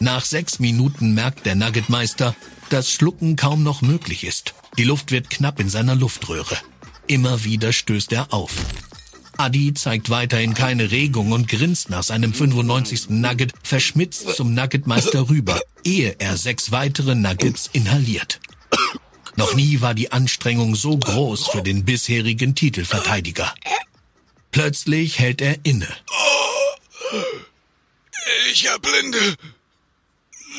Nach 0.00 0.24
sechs 0.24 0.58
Minuten 0.58 1.14
merkt 1.14 1.46
der 1.46 1.54
Nuggetmeister, 1.54 2.34
dass 2.70 2.90
Schlucken 2.90 3.36
kaum 3.36 3.62
noch 3.62 3.82
möglich 3.82 4.24
ist. 4.24 4.54
Die 4.78 4.84
Luft 4.84 5.10
wird 5.10 5.28
knapp 5.28 5.60
in 5.60 5.68
seiner 5.68 5.94
Luftröhre. 5.94 6.56
Immer 7.06 7.44
wieder 7.44 7.72
stößt 7.72 8.12
er 8.12 8.32
auf. 8.32 8.52
Adi 9.36 9.74
zeigt 9.74 10.08
weiterhin 10.08 10.54
keine 10.54 10.90
Regung 10.90 11.32
und 11.32 11.48
grinst 11.48 11.90
nach 11.90 12.02
seinem 12.02 12.32
95. 12.32 13.10
Nugget 13.10 13.52
verschmitzt 13.62 14.34
zum 14.34 14.54
Nuggetmeister 14.54 15.28
rüber, 15.28 15.60
ehe 15.84 16.16
er 16.18 16.36
sechs 16.38 16.72
weitere 16.72 17.14
Nuggets 17.14 17.68
inhaliert. 17.72 18.40
Noch 19.36 19.54
nie 19.54 19.80
war 19.80 19.94
die 19.94 20.12
Anstrengung 20.12 20.74
so 20.74 20.96
groß 20.96 21.48
für 21.48 21.62
den 21.62 21.84
bisherigen 21.84 22.54
Titelverteidiger. 22.54 23.54
Plötzlich 24.52 25.18
hält 25.18 25.40
er 25.40 25.56
inne. 25.64 25.88
Ich 28.50 28.66
erblinde. 28.66 29.36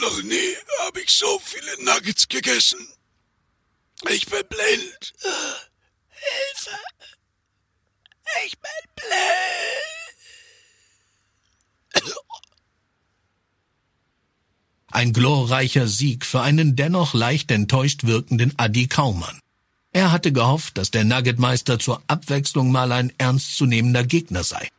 Noch 0.01 0.21
nie 0.23 0.56
habe 0.79 1.01
ich 1.01 1.12
so 1.12 1.39
viele 1.39 1.84
Nuggets 1.84 2.27
gegessen. 2.27 2.79
Ich 4.10 4.25
bin 4.25 4.41
blind. 4.49 5.13
Hilfe. 6.10 6.77
Ich 8.45 8.58
bin 8.60 8.71
blind. 8.95 9.84
Ein 14.88 15.13
glorreicher 15.13 15.88
Sieg 15.88 16.25
für 16.25 16.41
einen 16.41 16.75
dennoch 16.75 17.13
leicht 17.13 17.51
enttäuscht 17.51 18.06
wirkenden 18.06 18.53
Adi 18.58 18.88
Kaumann. 18.88 19.42
Er 20.13 20.17
hatte 20.17 20.32
gehofft, 20.32 20.78
dass 20.78 20.91
der 20.91 21.06
Nuggetmeister 21.06 21.80
zur 21.80 22.04
Abwechslung 22.06 22.71
mal 22.71 22.91
ein 22.91 23.12
ernstzunehmender 23.17 24.04
Gegner 24.04 24.43
sei. 24.43 24.69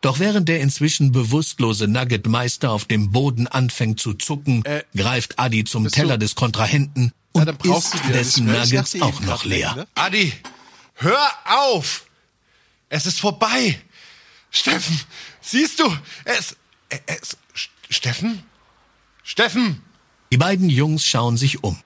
Doch 0.00 0.18
während 0.18 0.48
der 0.48 0.58
inzwischen 0.58 1.12
bewusstlose 1.12 1.86
Nuggetmeister 1.86 2.72
auf 2.72 2.86
dem 2.86 3.12
Boden 3.12 3.46
anfängt 3.46 4.00
zu 4.00 4.14
zucken, 4.14 4.64
greift 4.96 5.38
Adi 5.38 5.62
zum 5.62 5.86
Teller 5.86 6.18
des 6.18 6.34
Kontrahenten 6.34 7.12
und 7.30 7.48
isst 7.64 7.94
dessen 8.12 8.46
Nuggets 8.46 9.00
auch 9.00 9.20
noch 9.20 9.44
leer. 9.44 9.86
Adi, 9.94 10.32
hör 10.94 11.28
auf! 11.44 12.06
Es 12.88 13.06
ist 13.06 13.20
vorbei! 13.20 13.80
Steffen, 14.50 15.00
siehst 15.40 15.78
du? 15.78 15.96
Es. 16.24 16.56
es 17.06 17.36
Steffen? 17.88 18.42
Steffen! 19.22 19.80
Die 20.32 20.38
beiden 20.38 20.68
Jungs 20.68 21.06
schauen 21.06 21.36
sich 21.36 21.62
um. 21.62 21.78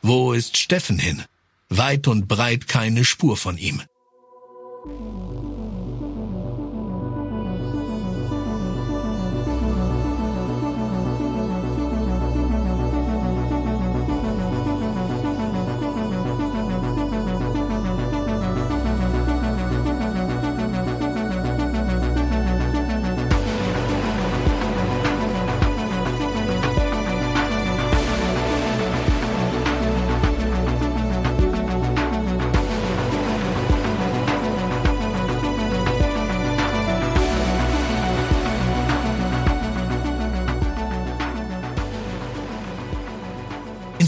Wo 0.00 0.32
ist 0.32 0.56
Steffen 0.56 0.98
hin? 0.98 1.26
Weit 1.68 2.08
und 2.08 2.28
breit 2.28 2.66
keine 2.66 3.04
Spur 3.04 3.36
von 3.36 3.58
ihm. 3.58 3.82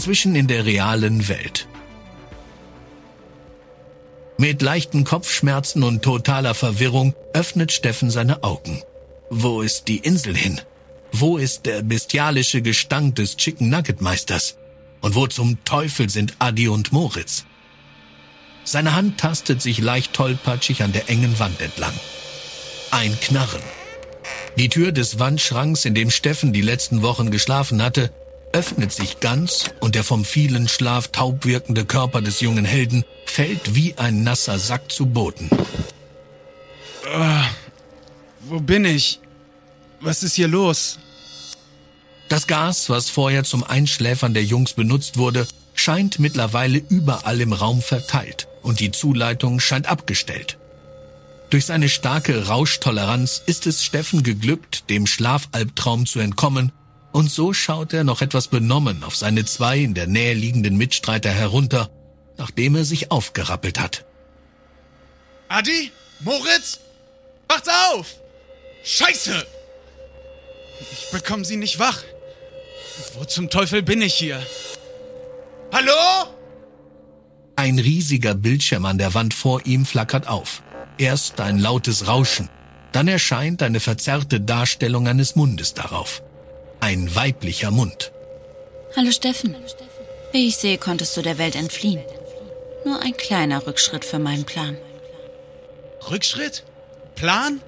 Inzwischen 0.01 0.35
in 0.35 0.47
der 0.47 0.65
realen 0.65 1.27
Welt. 1.27 1.67
Mit 4.39 4.63
leichten 4.63 5.03
Kopfschmerzen 5.03 5.83
und 5.83 6.01
totaler 6.01 6.55
Verwirrung 6.55 7.13
öffnet 7.33 7.71
Steffen 7.71 8.09
seine 8.09 8.43
Augen. 8.43 8.81
Wo 9.29 9.61
ist 9.61 9.87
die 9.87 9.97
Insel 9.97 10.35
hin? 10.35 10.59
Wo 11.11 11.37
ist 11.37 11.67
der 11.67 11.83
bestialische 11.83 12.63
Gestank 12.63 13.17
des 13.17 13.37
Chicken 13.37 13.69
Nugget 13.69 14.01
Meisters? 14.01 14.57
Und 15.01 15.13
wo 15.13 15.27
zum 15.27 15.63
Teufel 15.65 16.09
sind 16.09 16.33
Adi 16.39 16.67
und 16.67 16.91
Moritz? 16.91 17.45
Seine 18.63 18.95
Hand 18.95 19.19
tastet 19.19 19.61
sich 19.61 19.77
leicht 19.77 20.13
tollpatschig 20.13 20.81
an 20.81 20.93
der 20.93 21.11
engen 21.11 21.37
Wand 21.37 21.61
entlang. 21.61 21.93
Ein 22.89 23.15
Knarren. 23.19 23.61
Die 24.57 24.69
Tür 24.69 24.93
des 24.93 25.19
Wandschranks, 25.19 25.85
in 25.85 25.93
dem 25.93 26.09
Steffen 26.09 26.53
die 26.53 26.63
letzten 26.63 27.03
Wochen 27.03 27.29
geschlafen 27.29 27.83
hatte, 27.83 28.11
öffnet 28.53 28.91
sich 28.91 29.19
ganz 29.19 29.71
und 29.79 29.95
der 29.95 30.03
vom 30.03 30.25
vielen 30.25 30.67
Schlaf 30.67 31.09
taub 31.09 31.45
wirkende 31.45 31.85
Körper 31.85 32.21
des 32.21 32.41
jungen 32.41 32.65
Helden 32.65 33.03
fällt 33.25 33.75
wie 33.75 33.97
ein 33.97 34.23
nasser 34.23 34.59
Sack 34.59 34.91
zu 34.91 35.05
Boden. 35.05 35.49
Ah, 37.13 37.45
wo 38.41 38.59
bin 38.59 38.85
ich? 38.85 39.19
Was 39.99 40.23
ist 40.23 40.35
hier 40.35 40.47
los? 40.47 40.99
Das 42.29 42.47
Gas, 42.47 42.89
was 42.89 43.09
vorher 43.09 43.43
zum 43.43 43.63
Einschläfern 43.63 44.33
der 44.33 44.43
Jungs 44.43 44.73
benutzt 44.73 45.17
wurde, 45.17 45.47
scheint 45.73 46.19
mittlerweile 46.19 46.77
überall 46.77 47.41
im 47.41 47.53
Raum 47.53 47.81
verteilt 47.81 48.47
und 48.61 48.79
die 48.79 48.91
Zuleitung 48.91 49.59
scheint 49.59 49.87
abgestellt. 49.87 50.57
Durch 51.49 51.65
seine 51.65 51.89
starke 51.89 52.47
Rauschtoleranz 52.47 53.41
ist 53.45 53.67
es 53.67 53.83
Steffen 53.83 54.23
geglückt, 54.23 54.89
dem 54.89 55.05
Schlafalbtraum 55.05 56.05
zu 56.05 56.19
entkommen, 56.19 56.71
und 57.11 57.29
so 57.29 57.53
schaut 57.53 57.93
er 57.93 58.03
noch 58.03 58.21
etwas 58.21 58.47
benommen 58.47 59.03
auf 59.03 59.15
seine 59.15 59.45
zwei 59.45 59.79
in 59.79 59.93
der 59.93 60.07
Nähe 60.07 60.33
liegenden 60.33 60.77
Mitstreiter 60.77 61.31
herunter, 61.31 61.89
nachdem 62.37 62.75
er 62.75 62.85
sich 62.85 63.11
aufgerappelt 63.11 63.79
hat. 63.79 64.05
Adi? 65.49 65.91
Moritz? 66.21 66.79
Wacht 67.47 67.67
auf! 67.89 68.15
Scheiße! 68.83 69.45
Ich 70.91 71.11
bekomme 71.11 71.45
sie 71.45 71.57
nicht 71.57 71.79
wach. 71.79 72.03
Wo 73.15 73.25
zum 73.25 73.49
Teufel 73.49 73.81
bin 73.83 74.01
ich 74.01 74.13
hier? 74.13 74.41
Hallo? 75.73 76.31
Ein 77.55 77.79
riesiger 77.79 78.33
Bildschirm 78.33 78.85
an 78.85 78.97
der 78.97 79.13
Wand 79.13 79.33
vor 79.33 79.65
ihm 79.65 79.85
flackert 79.85 80.27
auf. 80.27 80.63
Erst 80.97 81.39
ein 81.39 81.59
lautes 81.59 82.07
Rauschen, 82.07 82.49
dann 82.91 83.07
erscheint 83.07 83.61
eine 83.61 83.79
verzerrte 83.79 84.41
Darstellung 84.41 85.07
eines 85.07 85.35
Mundes 85.35 85.73
darauf. 85.73 86.23
Ein 86.81 87.13
weiblicher 87.13 87.69
Mund. 87.69 88.11
Hallo 88.95 89.11
Steffen. 89.11 89.55
Wie 90.31 90.47
ich 90.47 90.57
sehe, 90.57 90.79
konntest 90.79 91.15
du 91.15 91.21
der 91.21 91.37
Welt 91.37 91.55
entfliehen. 91.55 92.03
Nur 92.85 92.99
ein 93.03 93.15
kleiner 93.15 93.67
Rückschritt 93.67 94.03
für 94.03 94.17
meinen 94.17 94.45
Plan. 94.45 94.75
Rückschritt? 96.09 96.63
Plan? 97.13 97.61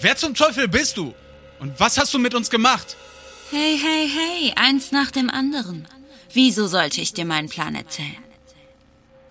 Wer 0.00 0.16
zum 0.16 0.34
Teufel 0.34 0.68
bist 0.68 0.96
du? 0.96 1.14
Und 1.60 1.78
was 1.78 1.98
hast 1.98 2.14
du 2.14 2.18
mit 2.18 2.34
uns 2.34 2.48
gemacht? 2.48 2.96
Hey, 3.50 3.78
hey, 3.78 4.08
hey, 4.08 4.52
eins 4.56 4.90
nach 4.90 5.10
dem 5.10 5.28
anderen. 5.28 5.86
Wieso 6.32 6.66
sollte 6.66 7.02
ich 7.02 7.12
dir 7.12 7.26
meinen 7.26 7.50
Plan 7.50 7.74
erzählen? 7.74 8.24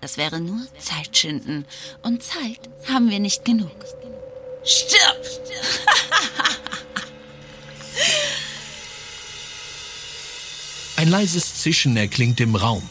Das 0.00 0.18
wäre 0.18 0.40
nur 0.40 0.60
Zeitschinden. 0.78 1.66
Und 2.02 2.22
Zeit 2.22 2.60
haben 2.88 3.10
wir 3.10 3.18
nicht 3.18 3.44
genug. 3.44 3.74
Stirb! 4.62 5.26
Ein 11.06 11.12
leises 11.12 11.62
Zischen 11.62 11.96
erklingt 11.96 12.40
im 12.40 12.56
Raum. 12.56 12.82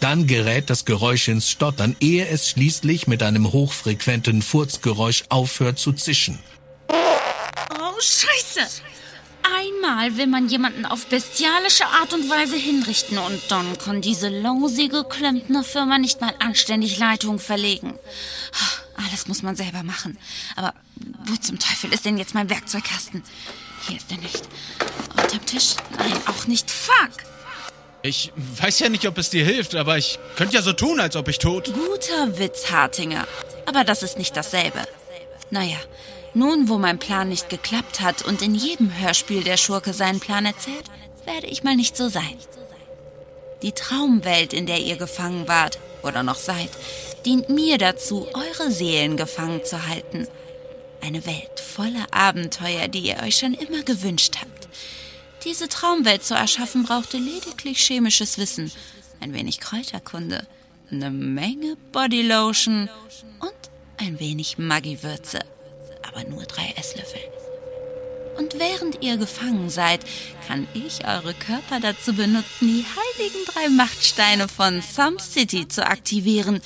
Dann 0.00 0.26
gerät 0.26 0.70
das 0.70 0.84
Geräusch 0.84 1.28
ins 1.28 1.48
Stottern, 1.48 1.94
ehe 2.00 2.26
es 2.26 2.48
schließlich 2.48 3.06
mit 3.06 3.22
einem 3.22 3.52
hochfrequenten 3.52 4.42
Furzgeräusch 4.42 5.22
aufhört 5.28 5.78
zu 5.78 5.92
zischen. 5.92 6.40
Oh, 6.88 8.00
Scheiße! 8.00 8.82
Einmal 9.56 10.16
will 10.16 10.26
man 10.26 10.48
jemanden 10.48 10.84
auf 10.84 11.06
bestialische 11.06 11.86
Art 11.86 12.12
und 12.12 12.28
Weise 12.28 12.56
hinrichten 12.56 13.18
und 13.18 13.40
dann 13.50 13.78
kann 13.78 14.00
diese 14.00 14.30
lausige 14.30 15.04
Klempnerfirma 15.04 15.98
nicht 15.98 16.20
mal 16.20 16.34
anständig 16.40 16.98
Leitung 16.98 17.38
verlegen. 17.38 17.94
Alles 18.96 19.28
muss 19.28 19.44
man 19.44 19.54
selber 19.54 19.84
machen. 19.84 20.18
Aber 20.56 20.74
wo 21.24 21.36
zum 21.36 21.60
Teufel 21.60 21.92
ist 21.92 22.04
denn 22.04 22.18
jetzt 22.18 22.34
mein 22.34 22.50
Werkzeugkasten? 22.50 23.22
Hier 23.86 23.96
ist 23.96 24.10
er 24.10 24.18
nicht. 24.18 24.42
Unterm 25.10 25.46
Tisch? 25.46 25.76
Nein, 25.96 26.20
auch 26.26 26.48
nicht. 26.48 26.68
Fuck! 26.68 27.30
Ich 28.02 28.32
weiß 28.36 28.78
ja 28.78 28.88
nicht, 28.88 29.06
ob 29.06 29.18
es 29.18 29.30
dir 29.30 29.44
hilft, 29.44 29.74
aber 29.74 29.98
ich 29.98 30.18
könnte 30.36 30.54
ja 30.54 30.62
so 30.62 30.72
tun, 30.72 31.00
als 31.00 31.16
ob 31.16 31.28
ich 31.28 31.38
tot. 31.38 31.72
Guter 31.72 32.38
Witz, 32.38 32.70
Hartinger. 32.70 33.26
Aber 33.66 33.84
das 33.84 34.02
ist 34.02 34.16
nicht 34.16 34.36
dasselbe. 34.36 34.80
Naja, 35.50 35.76
nun, 36.32 36.68
wo 36.68 36.78
mein 36.78 36.98
Plan 36.98 37.28
nicht 37.28 37.48
geklappt 37.50 38.00
hat 38.00 38.22
und 38.22 38.40
in 38.40 38.54
jedem 38.54 38.98
Hörspiel 38.98 39.42
der 39.42 39.56
Schurke 39.56 39.92
seinen 39.92 40.20
Plan 40.20 40.46
erzählt, 40.46 40.84
werde 41.26 41.48
ich 41.48 41.62
mal 41.62 41.76
nicht 41.76 41.96
so 41.96 42.08
sein. 42.08 42.36
Die 43.62 43.72
Traumwelt, 43.72 44.54
in 44.54 44.66
der 44.66 44.78
ihr 44.78 44.96
gefangen 44.96 45.46
wart 45.46 45.78
oder 46.02 46.22
noch 46.22 46.36
seid, 46.36 46.70
dient 47.26 47.50
mir 47.50 47.76
dazu, 47.76 48.26
eure 48.32 48.70
Seelen 48.70 49.18
gefangen 49.18 49.64
zu 49.64 49.86
halten. 49.86 50.26
Eine 51.02 51.26
Welt 51.26 51.60
voller 51.60 52.06
Abenteuer, 52.10 52.88
die 52.88 53.00
ihr 53.00 53.22
euch 53.22 53.36
schon 53.36 53.52
immer 53.54 53.82
gewünscht 53.82 54.36
habt. 54.40 54.59
Diese 55.44 55.68
Traumwelt 55.68 56.22
zu 56.22 56.34
erschaffen 56.34 56.84
brauchte 56.84 57.16
lediglich 57.16 57.78
chemisches 57.78 58.36
Wissen, 58.36 58.70
ein 59.20 59.32
wenig 59.32 59.60
Kräuterkunde, 59.60 60.46
eine 60.90 61.10
Menge 61.10 61.76
Bodylotion 61.92 62.90
und 63.40 63.52
ein 63.96 64.20
wenig 64.20 64.58
Maggi-Würze. 64.58 65.40
Aber 66.06 66.24
nur 66.24 66.42
drei 66.44 66.74
Esslöffel. 66.76 67.20
Und 68.36 68.58
während 68.58 69.02
ihr 69.02 69.16
gefangen 69.16 69.70
seid, 69.70 70.00
kann 70.46 70.66
ich 70.74 71.06
eure 71.06 71.34
Körper 71.34 71.80
dazu 71.80 72.14
benutzen, 72.14 72.68
die 72.68 72.84
heiligen 72.84 73.44
drei 73.46 73.68
Machtsteine 73.68 74.48
von 74.48 74.82
Some 74.82 75.18
City 75.20 75.68
zu 75.68 75.86
aktivieren. 75.86 76.60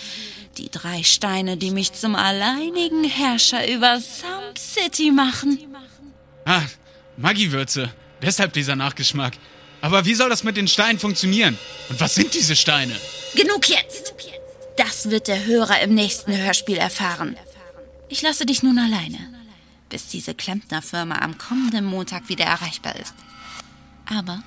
Die 0.58 0.70
drei 0.70 1.02
Steine, 1.02 1.56
die 1.56 1.70
mich 1.70 1.92
zum 1.92 2.14
alleinigen 2.14 3.04
Herrscher 3.04 3.68
über 3.68 4.00
Some 4.00 4.54
City 4.56 5.10
machen. 5.10 5.58
Ah, 6.44 6.62
Maggi-Würze. 7.16 7.92
Deshalb 8.24 8.52
dieser 8.52 8.76
Nachgeschmack. 8.76 9.34
Aber 9.80 10.06
wie 10.06 10.14
soll 10.14 10.30
das 10.30 10.44
mit 10.44 10.56
den 10.56 10.66
Steinen 10.66 10.98
funktionieren? 10.98 11.58
Und 11.90 12.00
was 12.00 12.14
sind 12.14 12.32
diese 12.32 12.56
Steine? 12.56 12.96
Genug 13.34 13.68
jetzt! 13.68 14.14
Das 14.76 15.10
wird 15.10 15.28
der 15.28 15.44
Hörer 15.44 15.80
im 15.82 15.94
nächsten 15.94 16.36
Hörspiel 16.36 16.78
erfahren. 16.78 17.36
Ich 18.08 18.22
lasse 18.22 18.46
dich 18.46 18.62
nun 18.62 18.78
alleine, 18.78 19.18
bis 19.88 20.08
diese 20.08 20.34
Klempnerfirma 20.34 21.18
am 21.18 21.38
kommenden 21.38 21.84
Montag 21.84 22.28
wieder 22.28 22.44
erreichbar 22.44 22.96
ist. 22.96 23.14
Aber 24.06 24.42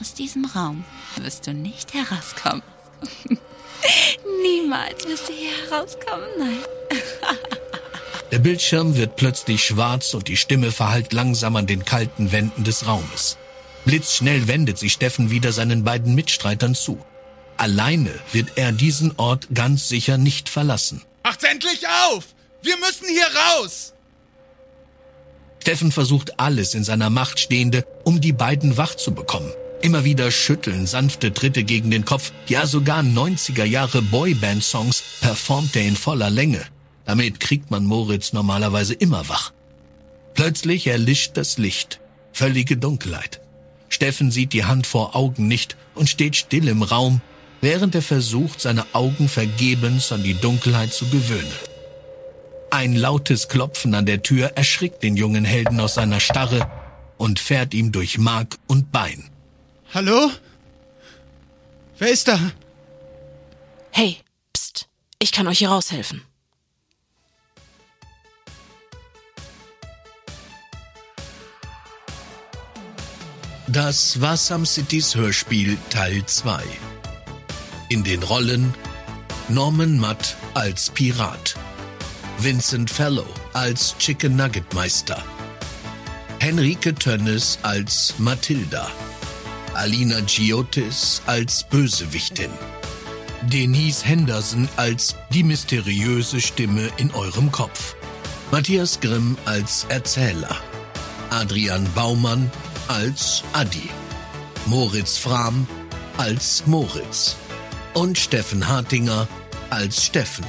aus 0.00 0.14
diesem 0.14 0.44
Raum 0.44 0.84
wirst 1.16 1.46
du 1.46 1.54
nicht 1.54 1.94
herauskommen. 1.94 2.62
Niemals 4.42 5.04
wirst 5.06 5.28
du 5.28 5.32
hier 5.32 5.50
herauskommen, 5.68 6.28
nein. 6.38 6.58
Der 8.32 8.38
Bildschirm 8.38 8.96
wird 8.96 9.16
plötzlich 9.16 9.62
schwarz 9.62 10.14
und 10.14 10.26
die 10.26 10.38
Stimme 10.38 10.72
verhallt 10.72 11.12
langsam 11.12 11.54
an 11.54 11.66
den 11.66 11.84
kalten 11.84 12.32
Wänden 12.32 12.64
des 12.64 12.86
Raumes. 12.86 13.36
Blitzschnell 13.84 14.48
wendet 14.48 14.78
sich 14.78 14.94
Steffen 14.94 15.30
wieder 15.30 15.52
seinen 15.52 15.84
beiden 15.84 16.14
Mitstreitern 16.14 16.74
zu. 16.74 16.98
Alleine 17.58 18.10
wird 18.32 18.52
er 18.56 18.72
diesen 18.72 19.12
Ort 19.18 19.48
ganz 19.52 19.86
sicher 19.90 20.16
nicht 20.16 20.48
verlassen. 20.48 21.02
Macht's 21.22 21.44
endlich 21.44 21.82
auf! 22.06 22.24
Wir 22.62 22.78
müssen 22.78 23.06
hier 23.06 23.26
raus! 23.58 23.92
Steffen 25.60 25.92
versucht 25.92 26.40
alles 26.40 26.72
in 26.72 26.84
seiner 26.84 27.10
Macht 27.10 27.38
Stehende, 27.38 27.84
um 28.04 28.22
die 28.22 28.32
beiden 28.32 28.78
wach 28.78 28.94
zu 28.94 29.12
bekommen. 29.12 29.52
Immer 29.82 30.04
wieder 30.04 30.30
schütteln 30.30 30.86
sanfte 30.86 31.34
Tritte 31.34 31.64
gegen 31.64 31.90
den 31.90 32.06
Kopf, 32.06 32.32
ja 32.48 32.66
sogar 32.66 33.02
90er 33.02 33.64
Jahre 33.64 34.00
Boyband-Songs 34.00 35.02
performt 35.20 35.76
er 35.76 35.82
in 35.82 35.96
voller 35.96 36.30
Länge. 36.30 36.64
Damit 37.04 37.40
kriegt 37.40 37.70
man 37.70 37.84
Moritz 37.84 38.32
normalerweise 38.32 38.94
immer 38.94 39.28
wach. 39.28 39.52
Plötzlich 40.34 40.86
erlischt 40.86 41.32
das 41.34 41.58
Licht. 41.58 42.00
Völlige 42.32 42.76
Dunkelheit. 42.76 43.40
Steffen 43.88 44.30
sieht 44.30 44.52
die 44.52 44.64
Hand 44.64 44.86
vor 44.86 45.14
Augen 45.14 45.48
nicht 45.48 45.76
und 45.94 46.08
steht 46.08 46.36
still 46.36 46.68
im 46.68 46.82
Raum, 46.82 47.20
während 47.60 47.94
er 47.94 48.02
versucht, 48.02 48.60
seine 48.60 48.86
Augen 48.94 49.28
vergebens 49.28 50.12
an 50.12 50.22
die 50.22 50.34
Dunkelheit 50.34 50.92
zu 50.92 51.06
gewöhnen. 51.08 51.52
Ein 52.70 52.96
lautes 52.96 53.48
Klopfen 53.48 53.94
an 53.94 54.06
der 54.06 54.22
Tür 54.22 54.52
erschrickt 54.54 55.02
den 55.02 55.16
jungen 55.16 55.44
Helden 55.44 55.78
aus 55.78 55.94
seiner 55.94 56.20
Starre 56.20 56.70
und 57.18 57.38
fährt 57.38 57.74
ihm 57.74 57.92
durch 57.92 58.16
Mark 58.16 58.56
und 58.66 58.90
Bein. 58.92 59.28
Hallo? 59.92 60.30
Wer 61.98 62.08
ist 62.10 62.28
da? 62.28 62.40
Hey, 63.90 64.16
pst, 64.56 64.88
ich 65.18 65.32
kann 65.32 65.46
euch 65.46 65.58
hier 65.58 65.68
raushelfen. 65.68 66.22
Das 73.72 74.20
war 74.20 74.36
Some 74.36 74.66
Cities 74.66 75.14
Hörspiel 75.14 75.78
Teil 75.88 76.22
2. 76.26 76.62
In 77.88 78.04
den 78.04 78.22
Rollen 78.22 78.74
Norman 79.48 79.98
Matt 79.98 80.36
als 80.52 80.90
Pirat, 80.90 81.54
Vincent 82.38 82.90
Fellow 82.90 83.24
als 83.54 83.96
Chicken 83.96 84.36
Nugget 84.36 84.74
Meister, 84.74 85.24
Henrike 86.38 86.94
Tönnes 86.94 87.58
als 87.62 88.12
Mathilda, 88.18 88.90
Alina 89.72 90.20
Giotis 90.20 91.22
als 91.24 91.64
Bösewichtin, 91.64 92.50
Denise 93.50 94.04
Henderson 94.04 94.68
als 94.76 95.16
die 95.30 95.44
mysteriöse 95.44 96.42
Stimme 96.42 96.90
in 96.98 97.10
eurem 97.12 97.50
Kopf, 97.50 97.96
Matthias 98.50 99.00
Grimm 99.00 99.38
als 99.46 99.86
Erzähler, 99.88 100.58
Adrian 101.30 101.88
Baumann 101.94 102.50
als 102.88 103.42
Adi, 103.52 103.90
Moritz 104.66 105.18
Frahm 105.18 105.66
als 106.18 106.64
Moritz 106.66 107.36
und 107.94 108.18
Steffen 108.18 108.66
Hartinger 108.68 109.26
als 109.70 110.04
Steffen. 110.04 110.44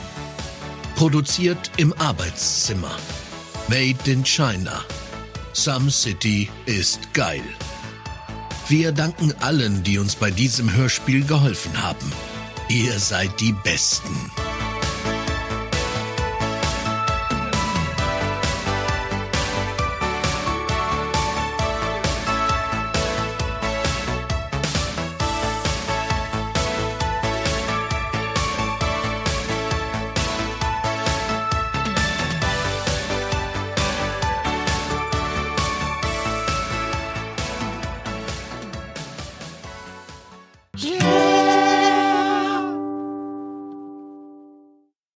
Produziert 0.95 1.71
im 1.77 1.93
Arbeitszimmer. 1.93 2.95
Made 3.67 4.11
in 4.11 4.23
China. 4.23 4.83
Some 5.53 5.89
City 5.89 6.49
ist 6.65 7.13
geil. 7.13 7.43
Wir 8.67 8.91
danken 8.91 9.33
allen, 9.39 9.83
die 9.83 9.97
uns 9.97 10.15
bei 10.15 10.31
diesem 10.31 10.73
Hörspiel 10.73 11.25
geholfen 11.25 11.81
haben. 11.81 12.11
Ihr 12.69 12.97
seid 12.99 13.39
die 13.39 13.53
Besten. 13.63 14.42